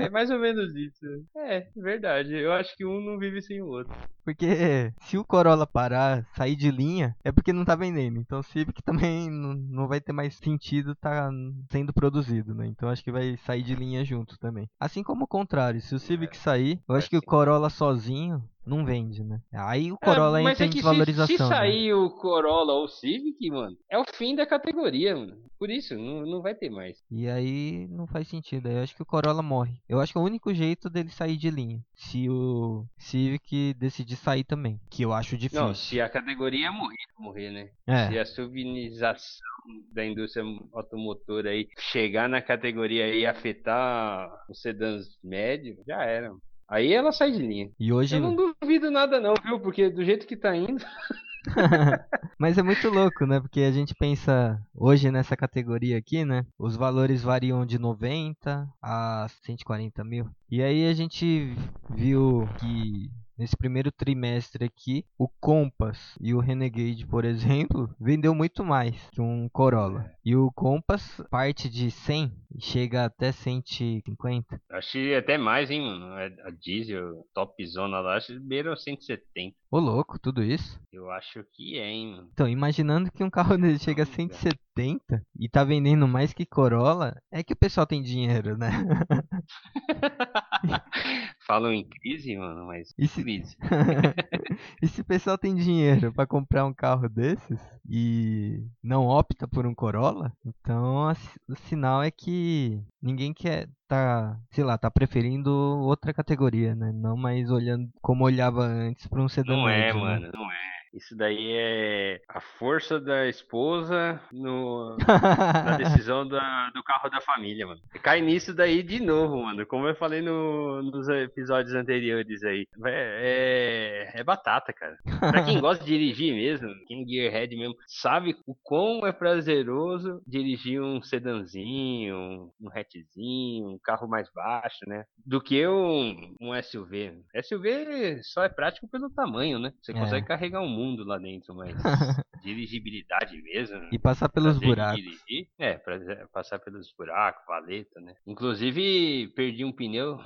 [0.00, 1.06] É mais ou menos isso.
[1.36, 2.34] É, verdade.
[2.34, 3.94] Eu acho que um não vive sem o outro.
[4.24, 8.18] Porque se o Corolla parar, sair de linha, é porque não tá vendendo.
[8.18, 11.30] Então o Civic também não vai ter mais sentido tá
[11.70, 12.66] sendo produzido, né?
[12.66, 14.68] Então acho que vai sair de linha junto também.
[14.78, 18.42] Assim como o contrário, se o Civic é, sair, eu acho que o Corolla sozinho
[18.64, 19.40] não vende, né?
[19.52, 21.26] Aí o é, Corolla é, entra é em desvalorização.
[21.26, 21.48] Se, se né?
[21.48, 21.94] sair né?
[21.94, 25.36] o Corolla ou o Civic, mano, é o fim da categoria, mano.
[25.58, 27.02] Por isso, não, não vai ter mais.
[27.10, 28.68] E aí não faz sentido.
[28.68, 29.80] Eu acho que o Corolla morre.
[29.88, 31.80] Eu acho que é o único jeito dele sair de linha.
[31.94, 34.80] Se o Civic decidir sair também.
[34.90, 35.64] Que eu acho difícil.
[35.64, 37.70] Não, se a categoria morrer, morrer, né?
[37.86, 38.08] É.
[38.08, 39.46] Se a subinização
[39.92, 46.32] da indústria automotora aí chegar na categoria e afetar os sedãs médios, já era.
[46.68, 47.70] Aí ela sai de linha.
[47.78, 48.14] E hoje...
[48.14, 49.58] Eu não duvido nada não, viu?
[49.58, 50.84] Porque do jeito que tá indo...
[52.38, 53.40] Mas é muito louco, né?
[53.40, 56.44] Porque a gente pensa hoje nessa categoria aqui, né?
[56.58, 60.28] Os valores variam de 90 a 140 mil.
[60.50, 61.54] E aí a gente
[61.90, 63.10] viu que
[63.40, 69.20] nesse primeiro trimestre aqui, o Compass e o Renegade, por exemplo, vendeu muito mais que
[69.20, 70.10] um Corolla.
[70.24, 74.60] E o Compass parte de 100 e chega até 150.
[74.70, 76.18] Acho que até mais, hein, mano.
[76.18, 79.56] É, a diesel, top zona lá, acho que beira 170.
[79.70, 80.80] Ô, louco, tudo isso?
[80.92, 82.28] Eu acho que é, hein, mano.
[82.32, 87.16] Então, imaginando que um carro dele chega a 170 e tá vendendo mais que Corolla,
[87.30, 88.70] é que o pessoal tem dinheiro, né?
[91.46, 93.22] Falam em crise, mano, mas e se...
[93.22, 93.56] crise.
[94.82, 99.66] e se o pessoal tem dinheiro para comprar um carro desses e não opta por
[99.66, 101.12] um Corolla, então
[101.48, 106.92] o sinal é que ninguém quer tá, sei lá, tá preferindo outra categoria, né?
[106.92, 110.52] Não mais olhando como olhava antes para um sedã Não é, médio, é, mano, não
[110.52, 110.79] é.
[110.92, 117.66] Isso daí é a força da esposa no, na decisão da, do carro da família,
[117.66, 117.80] mano.
[118.02, 119.64] Cai nisso daí de novo, mano.
[119.66, 122.66] Como eu falei no, nos episódios anteriores aí.
[122.84, 124.96] É, é, é, batata, cara.
[125.20, 130.20] Pra quem gosta de dirigir mesmo, quem é gearhead mesmo, sabe o quão é prazeroso
[130.26, 135.04] dirigir um sedanzinho, um, um hatchzinho, um carro mais baixo, né?
[135.24, 137.22] Do que um, um SUV.
[137.44, 139.72] SUV só é prático pelo tamanho, né?
[139.80, 139.94] Você é.
[139.94, 141.74] consegue carregar um mundo lá dentro, mas
[142.42, 143.88] dirigibilidade mesmo.
[143.92, 145.02] E passar pelos buracos.
[145.02, 145.98] Dirigir, é, pra
[146.32, 148.14] passar pelos buracos, valeta, né?
[148.26, 150.18] Inclusive, perdi um pneu.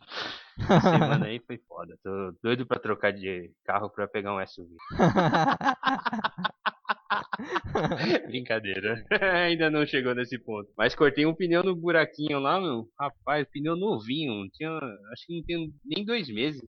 [0.80, 1.98] semana aí foi foda.
[2.02, 4.76] Tô doido pra trocar de carro pra pegar um SUV.
[8.26, 9.04] Brincadeira.
[9.44, 10.68] Ainda não chegou nesse ponto.
[10.76, 12.88] Mas cortei um pneu no buraquinho lá, meu.
[12.98, 14.48] Rapaz, pneu novinho.
[14.52, 14.70] Tinha,
[15.12, 16.62] acho que não tem nem dois meses.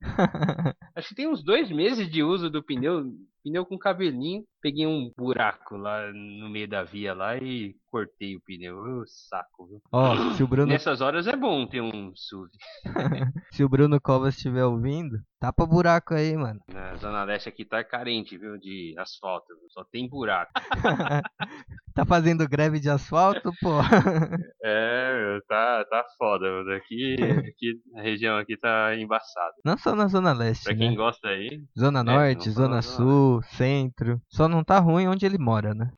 [0.95, 3.05] acho que tem uns dois meses de uso do pneu.
[3.45, 4.45] Pneu com cabelinho.
[4.67, 9.05] Peguei um buraco lá no meio da via lá e cortei o pneu.
[9.07, 9.81] Saco, viu?
[9.93, 10.67] Ó, se o Bruno...
[10.67, 12.51] Nessas horas é bom ter um SUV.
[13.53, 16.61] se o Bruno Covas estiver ouvindo, tapa buraco aí, mano.
[16.73, 19.47] Na Zona Leste aqui tá carente, viu, de asfalto.
[19.71, 20.53] Só tem buraco.
[21.95, 23.79] tá fazendo greve de asfalto, pô?
[24.69, 26.47] É, tá, tá foda.
[26.77, 29.55] Aqui, aqui, a região aqui tá embaçada.
[29.65, 30.97] Não só na Zona Leste, Pra quem né?
[30.97, 31.63] gosta aí...
[31.79, 34.21] Zona é, Norte, Zona Sul, Centro.
[34.29, 35.93] Só não tá ruim onde ele mora, né?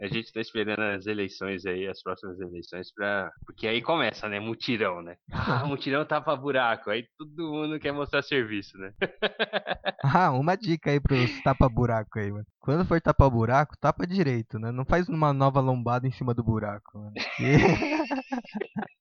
[0.00, 3.30] a gente tá esperando as eleições aí, as próximas eleições, pra.
[3.44, 4.38] Porque aí começa, né?
[4.38, 5.16] Mutirão, né?
[5.32, 6.90] Ah, mutirão tapa buraco.
[6.90, 8.92] Aí todo mundo quer mostrar serviço, né?
[10.02, 12.46] ah, uma dica aí pros tapa-buraco aí, mano.
[12.60, 14.70] Quando for tapar o buraco, tapa direito, né?
[14.70, 17.12] Não faz uma nova lombada em cima do buraco, mano.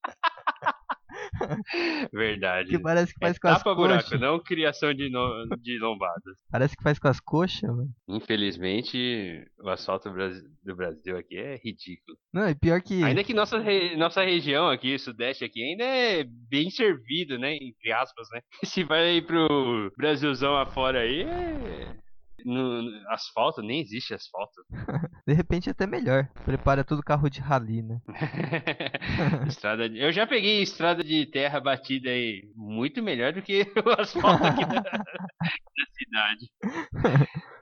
[2.11, 2.69] Verdade.
[2.69, 3.75] Que parece que faz é com as coxas.
[4.09, 5.47] buraco, não criação de, no...
[5.61, 6.35] de lombadas.
[6.51, 7.89] Parece que faz com as coxas, mano.
[8.07, 10.09] Infelizmente, o asfalto
[10.63, 12.17] do Brasil aqui é ridículo.
[12.33, 13.03] Não, e pior que.
[13.03, 17.55] Ainda que nossa, re- nossa região aqui, sudeste aqui, ainda é bem servido, né?
[17.55, 18.41] Entre aspas, né?
[18.63, 21.95] Se vai aí pro Brasilzão afora aí, é...
[22.45, 24.61] No, asfalto, nem existe asfalto.
[25.27, 26.27] De repente é até melhor.
[26.45, 28.01] Prepara tudo carro de rally, né?
[29.47, 34.01] estrada de- Eu já peguei estrada de terra batida aí muito melhor do que o
[34.01, 36.51] asfalto aqui da, da cidade.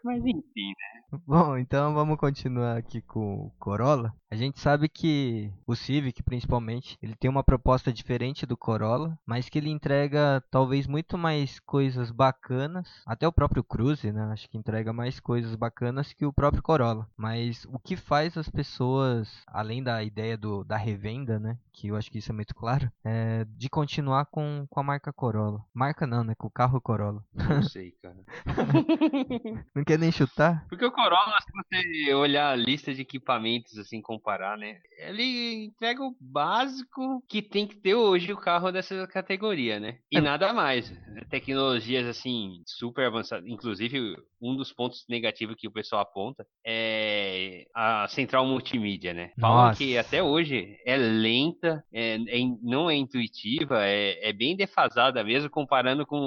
[0.04, 1.01] Mas enfim, né?
[1.12, 4.14] Bom, então vamos continuar aqui com o Corolla.
[4.30, 9.50] A gente sabe que o Civic, principalmente, ele tem uma proposta diferente do Corolla, mas
[9.50, 14.24] que ele entrega talvez muito mais coisas bacanas, até o próprio Cruze, né?
[14.32, 17.06] Acho que entrega mais coisas bacanas que o próprio Corolla.
[17.18, 21.58] Mas o que faz as pessoas, além da ideia do, da revenda, né?
[21.74, 25.12] Que eu acho que isso é muito claro, é de continuar com, com a marca
[25.12, 25.62] Corolla.
[25.74, 26.36] Marca não, né?
[26.36, 27.22] Com o carro Corolla.
[27.34, 28.16] Não sei, cara.
[29.76, 30.66] Não quer nem chutar?
[30.70, 34.80] Porque o Corolla, se você olhar a lista de equipamentos, assim, comparar, né?
[34.98, 39.98] Ele entrega o básico que tem que ter hoje o carro dessa categoria, né?
[40.12, 40.22] E É.
[40.22, 40.94] nada mais.
[41.30, 43.48] Tecnologias, assim, super avançadas.
[43.48, 49.32] Inclusive, um dos pontos negativos que o pessoal aponta é a central multimídia, né?
[49.40, 55.24] Falam que até hoje é lenta, é, é não é intuitiva, é, é bem defasada
[55.24, 56.18] mesmo, comparando com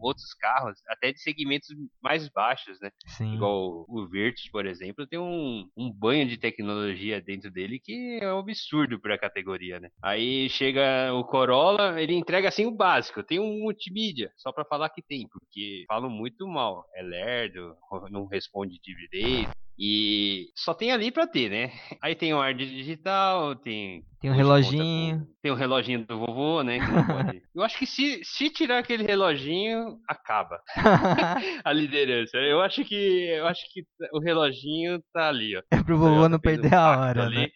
[0.00, 1.68] outros carros, até de segmentos
[2.02, 2.90] mais baixos, né?
[3.06, 3.34] Sim.
[3.34, 4.06] Igual o
[4.50, 9.18] Por exemplo, tem um, um banho de tecnologia dentro dele que é um absurdo pra
[9.18, 9.90] categoria, né?
[10.02, 14.90] Aí chega o Corolla, ele entrega assim o básico, tem um multimídia, só pra falar
[14.90, 17.76] que tem, porque falam muito mal, é lerdo,
[18.10, 21.72] não responde direito, e só tem ali pra ter, né?
[22.02, 25.18] Aí tem o ar digital, tem Tem um conta reloginho.
[25.20, 26.78] com- Tem o reloginho do vovô, né?
[26.78, 26.84] Não.
[27.54, 30.60] Eu acho que se, se tirar aquele reloginho, acaba
[31.64, 32.36] a liderança.
[32.38, 32.94] Eu acho que
[33.28, 35.62] eu acho que o reloginho tá ali, ó.
[35.70, 37.48] é pro vovô não fez um perder a hora, né?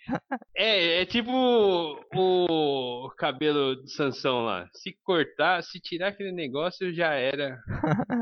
[0.56, 1.30] É, é tipo
[2.14, 4.66] o cabelo de Sansão lá.
[4.74, 7.58] Se cortar, se tirar aquele negócio, já era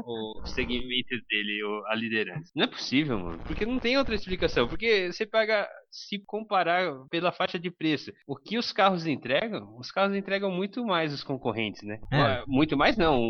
[0.06, 2.50] o segmento dele, a liderança.
[2.54, 3.42] Não é possível, mano.
[3.46, 4.66] Porque não tem outra explicação.
[4.66, 9.92] Porque você paga, se comparar pela faixa de preço, o que os carros entregam, os
[9.92, 12.00] carros entregam muito mais os concorrentes, né?
[12.10, 12.42] É.
[12.46, 13.20] Muito mais não,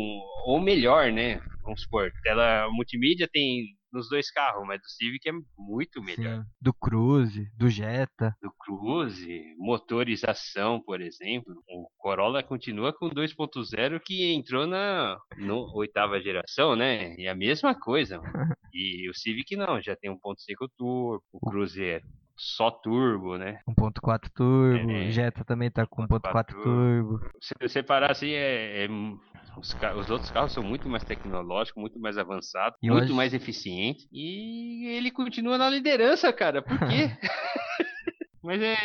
[0.45, 1.41] ou melhor, né?
[1.61, 6.43] Vamos supor, tela multimídia tem nos dois carros, mas do Civic é muito melhor.
[6.43, 6.49] Sim.
[6.61, 8.35] Do Cruze, do Jetta.
[8.41, 16.21] Do Cruze, motorização, por exemplo, o Corolla continua com 2.0 que entrou na no, oitava
[16.21, 17.15] geração, né?
[17.17, 18.19] E a mesma coisa.
[18.73, 22.01] E o Civic não, já tem 1.5 turbo, o Cruze é
[22.37, 23.59] só turbo, né?
[23.67, 27.19] 1.4 turbo, É, Jetta também tá com 1.4 1.4 turbo.
[27.41, 28.89] Se você parar assim, é, é-
[29.57, 33.33] os, os outros carros são muito mais tecnológicos, muito mais avançados, E muito acho- mais
[33.33, 34.07] eficientes.
[34.11, 36.61] E ele continua na liderança, cara.
[36.61, 37.09] Por quê?
[38.43, 38.75] Mas é,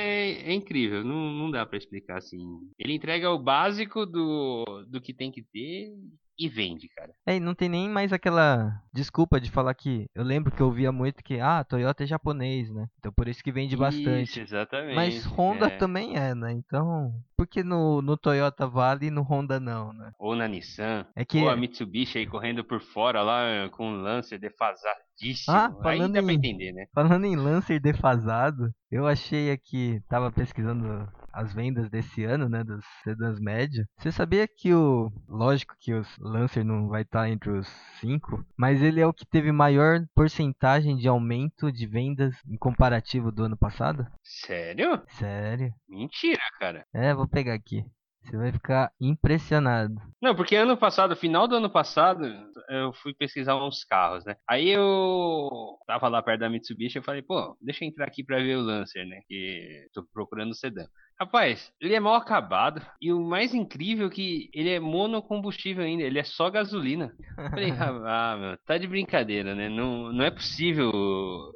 [0.51, 2.39] é incrível, não, não dá pra explicar assim.
[2.79, 5.93] Ele entrega o básico do, do que tem que ter
[6.39, 7.13] e vende, cara.
[7.27, 10.07] É, e não tem nem mais aquela desculpa de falar que.
[10.15, 12.87] Eu lembro que eu ouvia muito que, ah, Toyota é japonês, né?
[12.99, 14.25] Então por isso que vende bastante.
[14.31, 14.95] Isso, exatamente.
[14.95, 15.77] Mas Honda é.
[15.77, 16.53] também é, né?
[16.53, 20.13] Então, por que no, no Toyota vale e no Honda não, né?
[20.19, 21.07] Ou na Nissan.
[21.15, 21.39] É que.
[21.39, 25.57] Ou a Mitsubishi aí correndo por fora lá com um Lancer defasadíssimo.
[25.57, 26.87] Ah, aí falando dá pra em- entender, né?
[26.95, 32.85] Falando em Lancer defasado, eu achei aqui, tava pesquisando as vendas desse ano, né, dos
[33.03, 33.87] sedãs médios.
[33.99, 37.67] Você sabia que o, lógico que o Lancer não vai estar entre os
[38.01, 43.33] cinco, mas ele é o que teve maior porcentagem de aumento de vendas em comparativo
[43.33, 44.07] do ano passado?
[44.23, 45.03] Sério?
[45.09, 45.73] Sério?
[45.89, 46.85] Mentira, cara.
[46.95, 47.85] É, vou pegar aqui.
[48.25, 49.95] Você vai ficar impressionado.
[50.21, 52.25] Não, porque ano passado, final do ano passado,
[52.69, 54.37] eu fui pesquisar uns carros, né?
[54.49, 55.49] Aí eu
[55.87, 58.63] tava lá perto da Mitsubishi, eu falei, pô, deixa eu entrar aqui pra ver o
[58.63, 59.21] Lancer, né?
[59.27, 60.87] Que tô procurando o sedã.
[61.23, 66.03] Rapaz, ele é mal acabado e o mais incrível é que ele é monocombustível ainda,
[66.03, 67.15] ele é só gasolina.
[67.37, 69.69] Falei, ah, meu, tá de brincadeira, né?
[69.69, 70.91] Não, não é possível,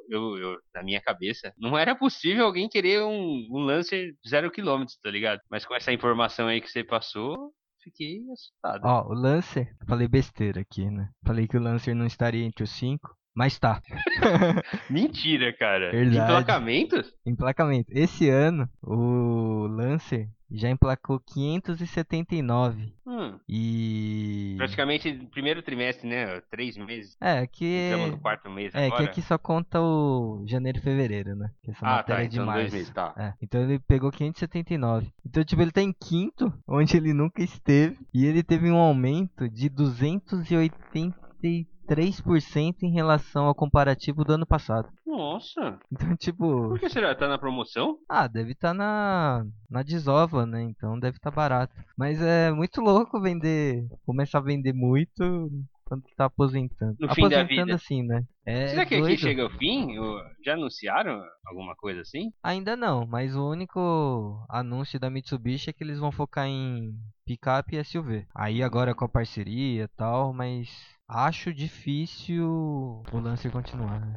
[0.09, 4.97] eu, eu, na minha cabeça, não era possível alguém querer um, um Lancer zero quilômetros,
[5.03, 5.41] tá ligado?
[5.51, 7.51] Mas com essa informação aí que você passou,
[7.83, 8.85] fiquei assustado.
[8.85, 11.09] Ó, o Lancer, falei besteira aqui, né?
[11.25, 13.79] Falei que o Lancer não estaria entre os cinco, Mas tá.
[14.89, 15.91] Mentira, cara.
[15.91, 16.17] Verdade.
[16.17, 17.13] Emplacamentos?
[17.23, 17.87] Emplacamento.
[17.91, 22.91] Esse ano, o Lancer já emplacou 579.
[23.05, 24.55] Hum, E.
[24.57, 26.41] praticamente primeiro trimestre, né?
[26.49, 27.15] Três meses.
[27.21, 27.63] É, que.
[27.91, 29.03] Estamos no quarto mês É, que agora.
[29.03, 31.51] aqui só conta o janeiro e fevereiro, né?
[31.61, 33.13] Que essa Ah, matéria tá, é de então dois meses, tá.
[33.17, 35.11] É, então ele pegou 579.
[35.23, 37.99] Então, tipo, ele tá em quinto, onde ele nunca esteve.
[38.11, 39.69] E ele teve um aumento de
[41.43, 44.89] 283% em relação ao comparativo do ano passado.
[45.05, 47.15] Nossa, Então, tipo, por que será?
[47.15, 47.97] Tá na promoção?
[48.09, 50.61] ah, deve estar na, na desova, né?
[50.63, 51.73] Então deve estar barato.
[51.97, 55.49] Mas é muito louco vender, começar a vender muito
[55.85, 56.95] quando tá aposentando.
[56.99, 57.75] No fim da aposentando vida.
[57.75, 58.23] assim, né?
[58.45, 59.19] É será que aqui doido.
[59.19, 59.87] chega ao fim?
[60.45, 62.29] Já anunciaram alguma coisa assim?
[62.43, 66.93] Ainda não, mas o único anúncio da Mitsubishi é que eles vão focar em
[67.25, 68.25] picape e SUV.
[68.35, 70.69] Aí agora com a parceria e tal, mas
[71.07, 73.99] acho difícil o Lancer continuar.
[73.99, 74.15] né?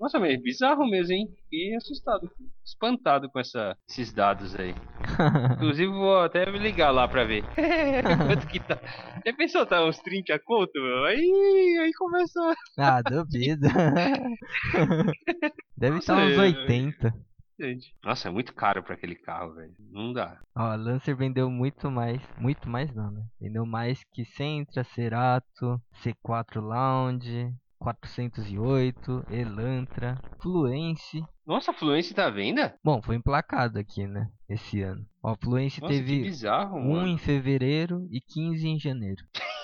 [0.00, 1.28] Nossa, mas é bizarro mesmo, hein?
[1.44, 2.28] Fiquei assustado,
[2.64, 4.74] espantado com essa, esses dados aí.
[5.56, 7.44] Inclusive, vou até me ligar lá pra ver.
[8.26, 8.78] Quanto que tá?
[9.24, 11.04] Já pensou, tá uns 30 conto, meu?
[11.04, 12.52] Aí, aí começou.
[12.78, 13.68] ah, duvido.
[15.76, 17.14] Deve estar uns é- 80.
[17.62, 17.94] Gente.
[18.02, 19.72] Nossa, é muito caro pra aquele carro, velho.
[19.78, 20.40] Não dá.
[20.56, 23.22] Ó, Lancer vendeu muito mais, muito mais não, né?
[23.40, 31.22] Vendeu mais que Sentra, Cerato, C4 Lounge, 408, Elantra, Fluence.
[31.46, 32.74] Nossa, a Fluence tá à venda?
[32.84, 34.28] Bom, foi emplacado aqui, né?
[34.48, 35.06] Esse ano.
[35.22, 37.06] Ó, Fluence Nossa, teve bizarro, um mano.
[37.08, 39.22] em fevereiro e 15 em janeiro.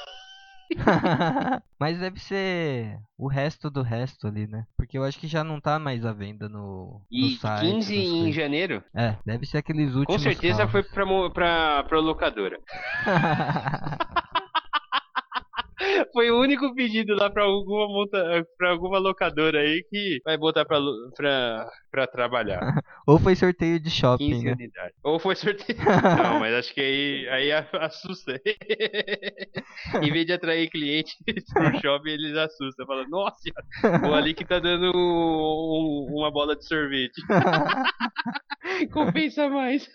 [1.79, 4.66] Mas deve ser o resto do resto ali, né?
[4.77, 7.71] Porque eu acho que já não tá mais à venda no, no E site.
[7.73, 8.83] 15 essas em janeiro?
[8.95, 10.73] É, deve ser aqueles últimos Com certeza carros.
[10.73, 12.59] foi pra, pra, pra locadora.
[16.12, 18.47] Foi o único pedido lá pra alguma, monta...
[18.57, 20.79] pra alguma locadora aí que vai botar pra,
[21.16, 22.61] pra, pra trabalhar.
[23.07, 24.91] Ou foi sorteio de shopping, 15 né?
[25.05, 25.79] Ou foi sorteio.
[25.79, 28.41] Não, mas acho que aí, aí a- assusta.
[30.03, 31.16] em vez de atrair cliente
[31.55, 32.87] pro shopping, eles assustam.
[32.87, 33.39] Falam, nossa,
[34.09, 37.20] o ali que tá dando um- uma bola de sorvete.
[38.93, 39.89] Compensa mais.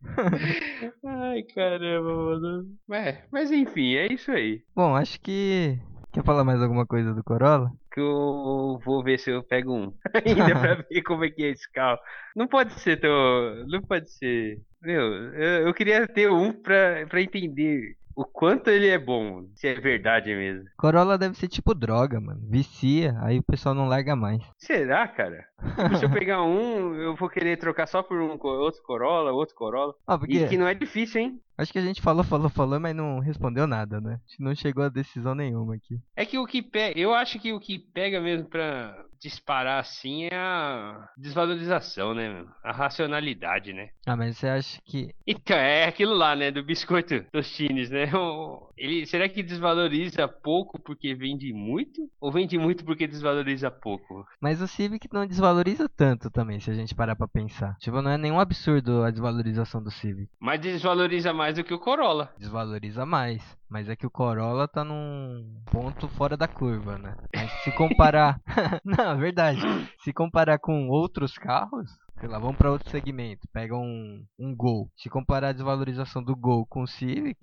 [1.04, 2.66] Ai, caramba, mano.
[2.92, 4.62] É, mas enfim, é isso aí.
[4.74, 5.78] Bom, acho que.
[6.12, 7.70] Quer falar mais alguma coisa do Corolla?
[7.92, 9.92] Que eu vou ver se eu pego um.
[10.24, 11.98] Ainda pra ver como é que é esse carro.
[12.34, 13.66] Não pode ser tão.
[13.66, 14.60] Não pode ser.
[14.80, 15.02] Meu,
[15.34, 19.44] eu, eu queria ter um pra, pra entender o quanto ele é bom.
[19.54, 20.64] Se é verdade mesmo.
[20.76, 22.40] Corolla deve ser tipo droga, mano.
[22.50, 24.42] Vicia, aí o pessoal não larga mais.
[24.56, 25.46] Será, cara?
[25.76, 29.54] Tipo, se eu pegar um, eu vou querer trocar só por um outro Corolla, outro
[29.54, 29.94] Corolla.
[30.06, 31.40] Ó, porque E que não é difícil, hein?
[31.56, 34.14] acho que a gente falou, falou, falou, mas não respondeu nada, né?
[34.14, 35.98] A gente não chegou a decisão nenhuma aqui.
[36.16, 40.24] É que o que pega, eu acho que o que pega mesmo pra disparar assim
[40.30, 42.28] é a desvalorização, né?
[42.32, 42.48] meu?
[42.62, 43.90] A racionalidade, né?
[44.06, 45.10] Ah, mas você acha que.
[45.26, 46.50] Então, é aquilo lá, né?
[46.50, 48.10] Do biscoito Tostines, né?
[48.14, 52.08] O- Ele, será que desvaloriza pouco porque vende muito?
[52.20, 54.26] Ou vende muito porque desvaloriza pouco?
[54.40, 57.76] Mas o Civic não desvaloriza tanto também, se a gente parar pra pensar.
[57.78, 60.30] Tipo, não é nenhum absurdo a desvalorização do Civic.
[60.40, 62.32] Mas desvaloriza mais do que o Corolla.
[62.38, 63.42] Desvaloriza mais.
[63.68, 67.14] Mas é que o Corolla tá num ponto fora da curva, né?
[67.34, 68.40] Mas se comparar.
[68.84, 69.60] não, é verdade.
[70.02, 71.90] Se comparar com outros carros.
[72.18, 73.46] Sei lá, vamos pra outro segmento.
[73.52, 74.90] Pega um, um Gol.
[74.96, 77.38] Se comparar a desvalorização do Gol com o Civic,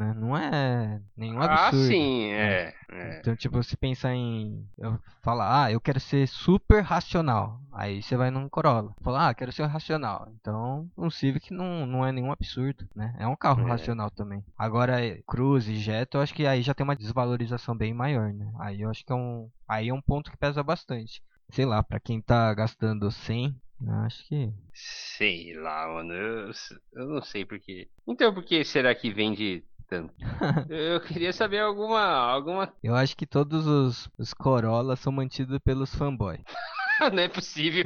[0.00, 0.14] né?
[0.16, 1.86] Não é nenhum ah, absurdo.
[1.86, 2.74] sim, é.
[2.90, 3.18] é.
[3.18, 4.66] Então, tipo, se pensar em.
[4.78, 7.60] Eu falar, ah, eu quero ser super racional.
[7.70, 8.94] Aí você vai num Corolla.
[9.02, 10.32] Falar, ah, quero ser racional.
[10.40, 13.14] Então, um Civic não, não é nenhum absurdo, né?
[13.18, 13.70] É um carro É.
[13.70, 14.42] racional também.
[14.56, 18.32] Agora, é, Cruze e Jetta, eu acho que aí já tem uma desvalorização bem maior,
[18.32, 18.50] né?
[18.58, 19.50] Aí eu acho que é um.
[19.68, 21.22] Aí é um ponto que pesa bastante.
[21.50, 23.54] Sei lá, pra quem tá gastando 100,
[23.86, 24.50] eu acho que.
[24.72, 26.12] Sei lá, mano.
[26.12, 26.50] Eu,
[26.94, 27.88] eu não sei porquê.
[28.06, 30.14] Então, por que será que vende tanto?
[30.70, 32.00] Eu queria saber alguma.
[32.00, 32.72] alguma.
[32.82, 36.40] Eu acho que todos os, os Corolla são mantidos pelos fanboys.
[37.12, 37.84] Não é possível.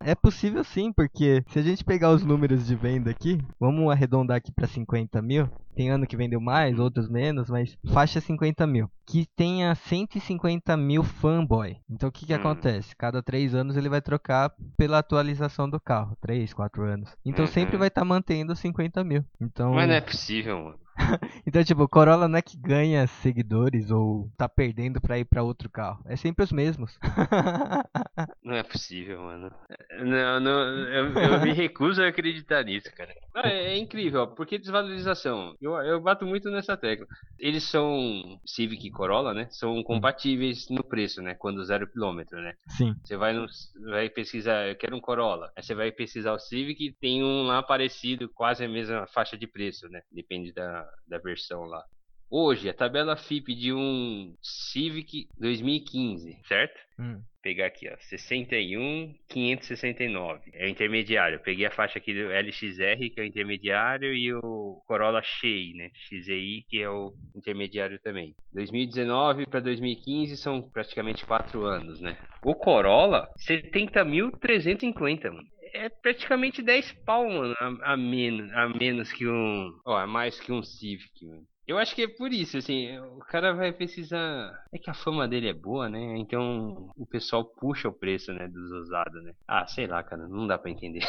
[0.00, 4.36] É possível sim, porque se a gente pegar os números de venda aqui, vamos arredondar
[4.36, 5.48] aqui para 50 mil.
[5.74, 8.90] Tem ano que vendeu mais, outros menos, mas faixa 50 mil.
[9.06, 11.76] Que tenha 150 mil fanboy.
[11.88, 12.36] Então o que, que Hum.
[12.36, 12.96] acontece?
[12.96, 16.16] Cada 3 anos ele vai trocar pela atualização do carro.
[16.20, 17.14] 3, 4 anos.
[17.24, 17.50] Então Uhum.
[17.52, 19.24] sempre vai estar mantendo 50 mil.
[19.40, 20.78] Então, Mas não é possível, mano.
[21.46, 25.42] então, tipo, o Corolla não é que ganha seguidores ou tá perdendo pra ir pra
[25.42, 26.02] outro carro.
[26.04, 26.98] É sempre os mesmos.
[28.42, 29.52] Não é possível, mano.
[30.00, 33.14] Não, não, eu, eu me recuso a acreditar nisso, cara.
[33.34, 35.54] Ah, é, é, incrível, porque desvalorização.
[35.60, 37.06] Eu, eu bato muito nessa tecla.
[37.38, 39.48] Eles são Civic e Corolla, né?
[39.50, 41.34] São compatíveis no preço, né?
[41.34, 42.54] Quando zero quilômetro, né?
[42.68, 42.94] Sim.
[43.04, 43.46] Você vai no,
[43.90, 45.52] vai pesquisar, eu quero um Corolla.
[45.54, 49.46] Aí você vai pesquisar o Civic, tem um lá parecido, quase a mesma faixa de
[49.46, 50.00] preço, né?
[50.10, 51.84] Depende da, da versão lá.
[52.30, 56.78] Hoje, a tabela FIP de um Civic 2015, certo?
[56.98, 57.22] Hum.
[57.42, 60.50] pegar aqui, ó, 61,569.
[60.52, 61.40] É o intermediário.
[61.40, 65.90] peguei a faixa aqui do LXR, que é o intermediário, e o Corolla Shei, né?
[65.94, 68.34] XEI, que é o intermediário também.
[68.52, 72.18] 2019 para 2015 são praticamente 4 anos, né?
[72.42, 79.26] O Corolla, 70.350, mano é praticamente 10 pau, mano, a, a, menos, a menos que
[79.26, 79.72] um.
[79.84, 81.46] Ó, a mais que um Civic, mano.
[81.68, 84.58] Eu acho que é por isso, assim, o cara vai precisar.
[84.72, 86.16] É que a fama dele é boa, né?
[86.16, 89.34] Então o pessoal puxa o preço, né, dos usados, né?
[89.46, 91.04] Ah, sei lá, cara, não dá para entender.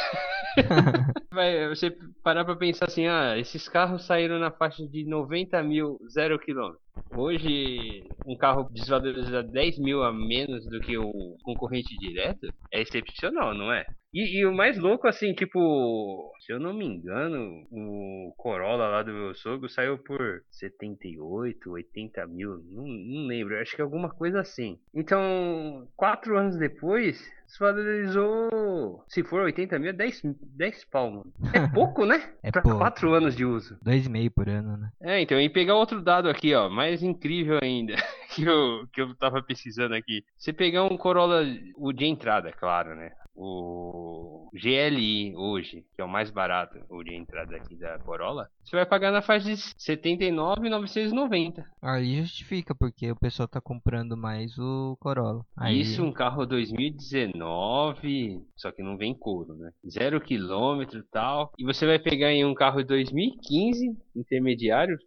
[1.32, 1.90] vai, você
[2.22, 6.78] parar pra pensar assim, ah, esses carros saíram na faixa de 90 mil, zero quilômetro.
[7.08, 13.54] Hoje, um carro desvaloriza 10 mil a menos do que o concorrente direto é excepcional,
[13.54, 13.84] não é?
[14.12, 19.02] E, e, o mais louco, assim, tipo, se eu não me engano, o Corolla lá
[19.04, 24.40] do meu sogro saiu por 78, 80 mil, não, não lembro, acho que alguma coisa
[24.40, 24.80] assim.
[24.92, 27.20] Então, quatro anos depois,
[27.50, 29.04] desvalorizou.
[29.08, 30.22] Se for 80 mil, é 10,
[30.56, 31.32] 10 pau, mano.
[31.52, 32.30] É pouco, né?
[32.42, 32.78] é pra pouco.
[32.78, 33.76] 4 anos de uso.
[33.84, 34.90] 2,5 por ano, né?
[35.00, 37.94] É, então, e pegar outro dado aqui, ó, mais incrível ainda,
[38.34, 40.24] que eu, que eu tava pesquisando aqui.
[40.36, 41.42] Você pegar um Corolla,
[41.76, 43.12] o de entrada, claro, né?
[43.40, 48.76] o GLI hoje, que é o mais barato, o de entrada aqui da Corolla, você
[48.76, 51.64] vai pagar na faixa de 79,990.
[51.82, 55.44] Aí justifica, porque o pessoal tá comprando mais o Corolla.
[55.56, 55.80] Aí...
[55.80, 59.70] Isso um carro 2019, só que não vem couro, né?
[59.88, 61.50] Zero quilômetro e tal.
[61.58, 64.98] E você vai pegar em um carro 2015, intermediário,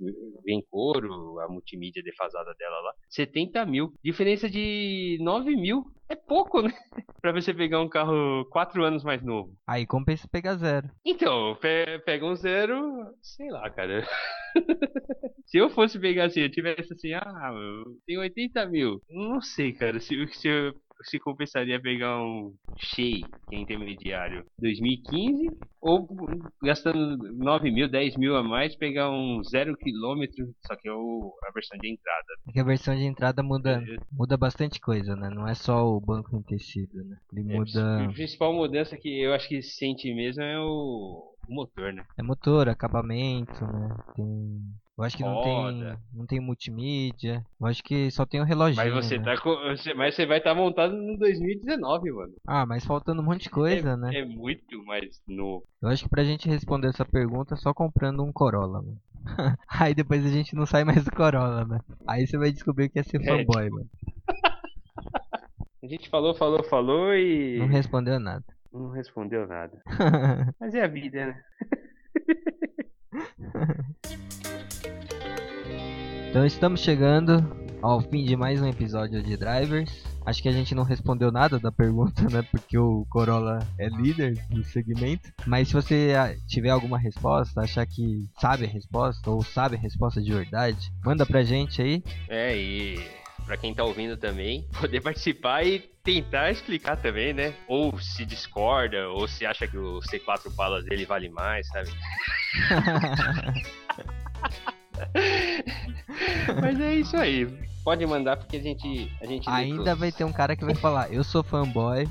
[0.43, 3.93] vem couro, a multimídia defasada dela lá, 70 mil.
[4.03, 5.85] Diferença de 9 mil.
[6.09, 6.71] É pouco, né?
[7.21, 9.55] pra você pegar um carro 4 anos mais novo.
[9.67, 10.89] Aí compensa pegar zero.
[11.05, 12.81] Então, pe pega um zero,
[13.21, 14.05] sei lá, cara.
[15.45, 17.51] se eu fosse pegar assim, eu tivesse assim, ah,
[18.05, 19.01] tem 80 mil.
[19.09, 20.73] Não sei, cara, se, se eu
[21.03, 26.07] se compensaria pegar um Shea, que é intermediário, 2015, ou
[26.61, 31.33] gastando 9 mil, 10 mil a mais, pegar um zero quilômetro, só que é o,
[31.43, 32.25] a versão de entrada.
[32.47, 35.29] É que a versão de entrada muda, muda bastante coisa, né?
[35.29, 37.17] Não é só o banco em tecido, né?
[37.31, 38.05] Ele é, muda...
[38.05, 42.05] A principal mudança que eu acho que sente mesmo é o, o motor, né?
[42.17, 43.95] É motor, acabamento, né?
[44.15, 44.61] Tem
[44.95, 47.43] eu acho que não tem, não tem multimídia.
[47.59, 48.75] Eu acho que só tem o relógio.
[48.75, 49.23] Mas você né?
[49.23, 49.55] tá com,
[49.95, 52.33] mas você vai estar tá montado no 2019, mano.
[52.47, 54.19] Ah, mas faltando um monte de coisa, é, né?
[54.19, 55.65] É muito mais novo.
[55.81, 59.01] Eu acho que pra gente responder essa pergunta só comprando um Corolla, mano.
[59.67, 61.79] Aí depois a gente não sai mais do Corolla, né?
[62.07, 63.25] Aí você vai descobrir que é ser é.
[63.25, 63.89] fanboy, mano.
[65.83, 67.57] a gente falou, falou, falou e.
[67.57, 68.45] Não respondeu nada.
[68.71, 69.81] Não respondeu nada.
[70.59, 71.43] mas é a vida, né?
[76.33, 77.45] Então estamos chegando
[77.79, 80.03] ao fim de mais um episódio de Drivers.
[80.25, 82.41] Acho que a gente não respondeu nada da pergunta, né?
[82.49, 85.31] Porque o Corolla é líder do segmento.
[85.45, 89.79] Mas se você ah, tiver alguma resposta, achar que sabe a resposta ou sabe a
[89.79, 92.03] resposta de verdade, manda pra gente aí.
[92.27, 92.99] É, e
[93.45, 97.53] para quem tá ouvindo também, poder participar e tentar explicar também, né?
[97.67, 101.91] Ou se discorda, ou se acha que o C4 balas dele vale mais, sabe?
[106.61, 107.47] Mas é isso aí.
[107.83, 109.11] Pode mandar porque a gente.
[109.21, 112.07] A gente Ainda vai ter um cara que vai falar, eu sou fanboy,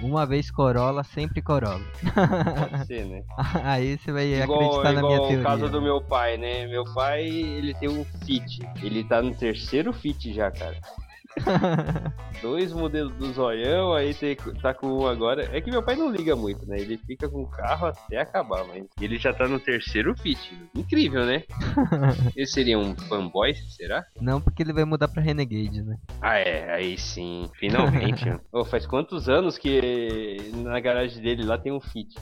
[0.00, 1.84] uma vez Corolla, sempre Corolla.
[2.70, 3.22] Pode ser, né?
[3.62, 5.40] Aí você vai igual, acreditar na minha teoria.
[5.40, 6.66] o caso do meu pai, né?
[6.66, 8.60] Meu pai, ele tem um Fit.
[8.82, 10.76] Ele tá no terceiro Fit já, cara.
[12.42, 15.48] Dois modelos do zoião, aí tem, tá com um agora.
[15.52, 16.78] É que meu pai não liga muito, né?
[16.78, 20.52] Ele fica com o carro até acabar, mas ele já tá no terceiro fit.
[20.74, 21.44] Incrível, né?
[22.34, 24.04] ele seria um fanboy, será?
[24.20, 25.96] Não, porque ele vai mudar pra Renegade, né?
[26.20, 28.24] Ah, é, aí sim, finalmente.
[28.52, 32.14] oh, faz quantos anos que na garagem dele lá tem um fit?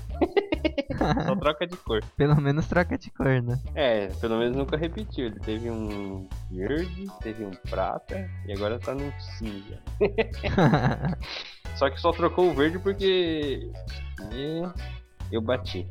[1.26, 2.04] Só troca de cor.
[2.16, 3.58] Pelo menos troca de cor, né?
[3.74, 5.26] É, pelo menos nunca repetiu.
[5.26, 9.78] Ele teve um verde, teve um prata e agora tá num cinza.
[11.76, 13.70] só que só trocou o verde porque.
[15.30, 15.86] Eu bati.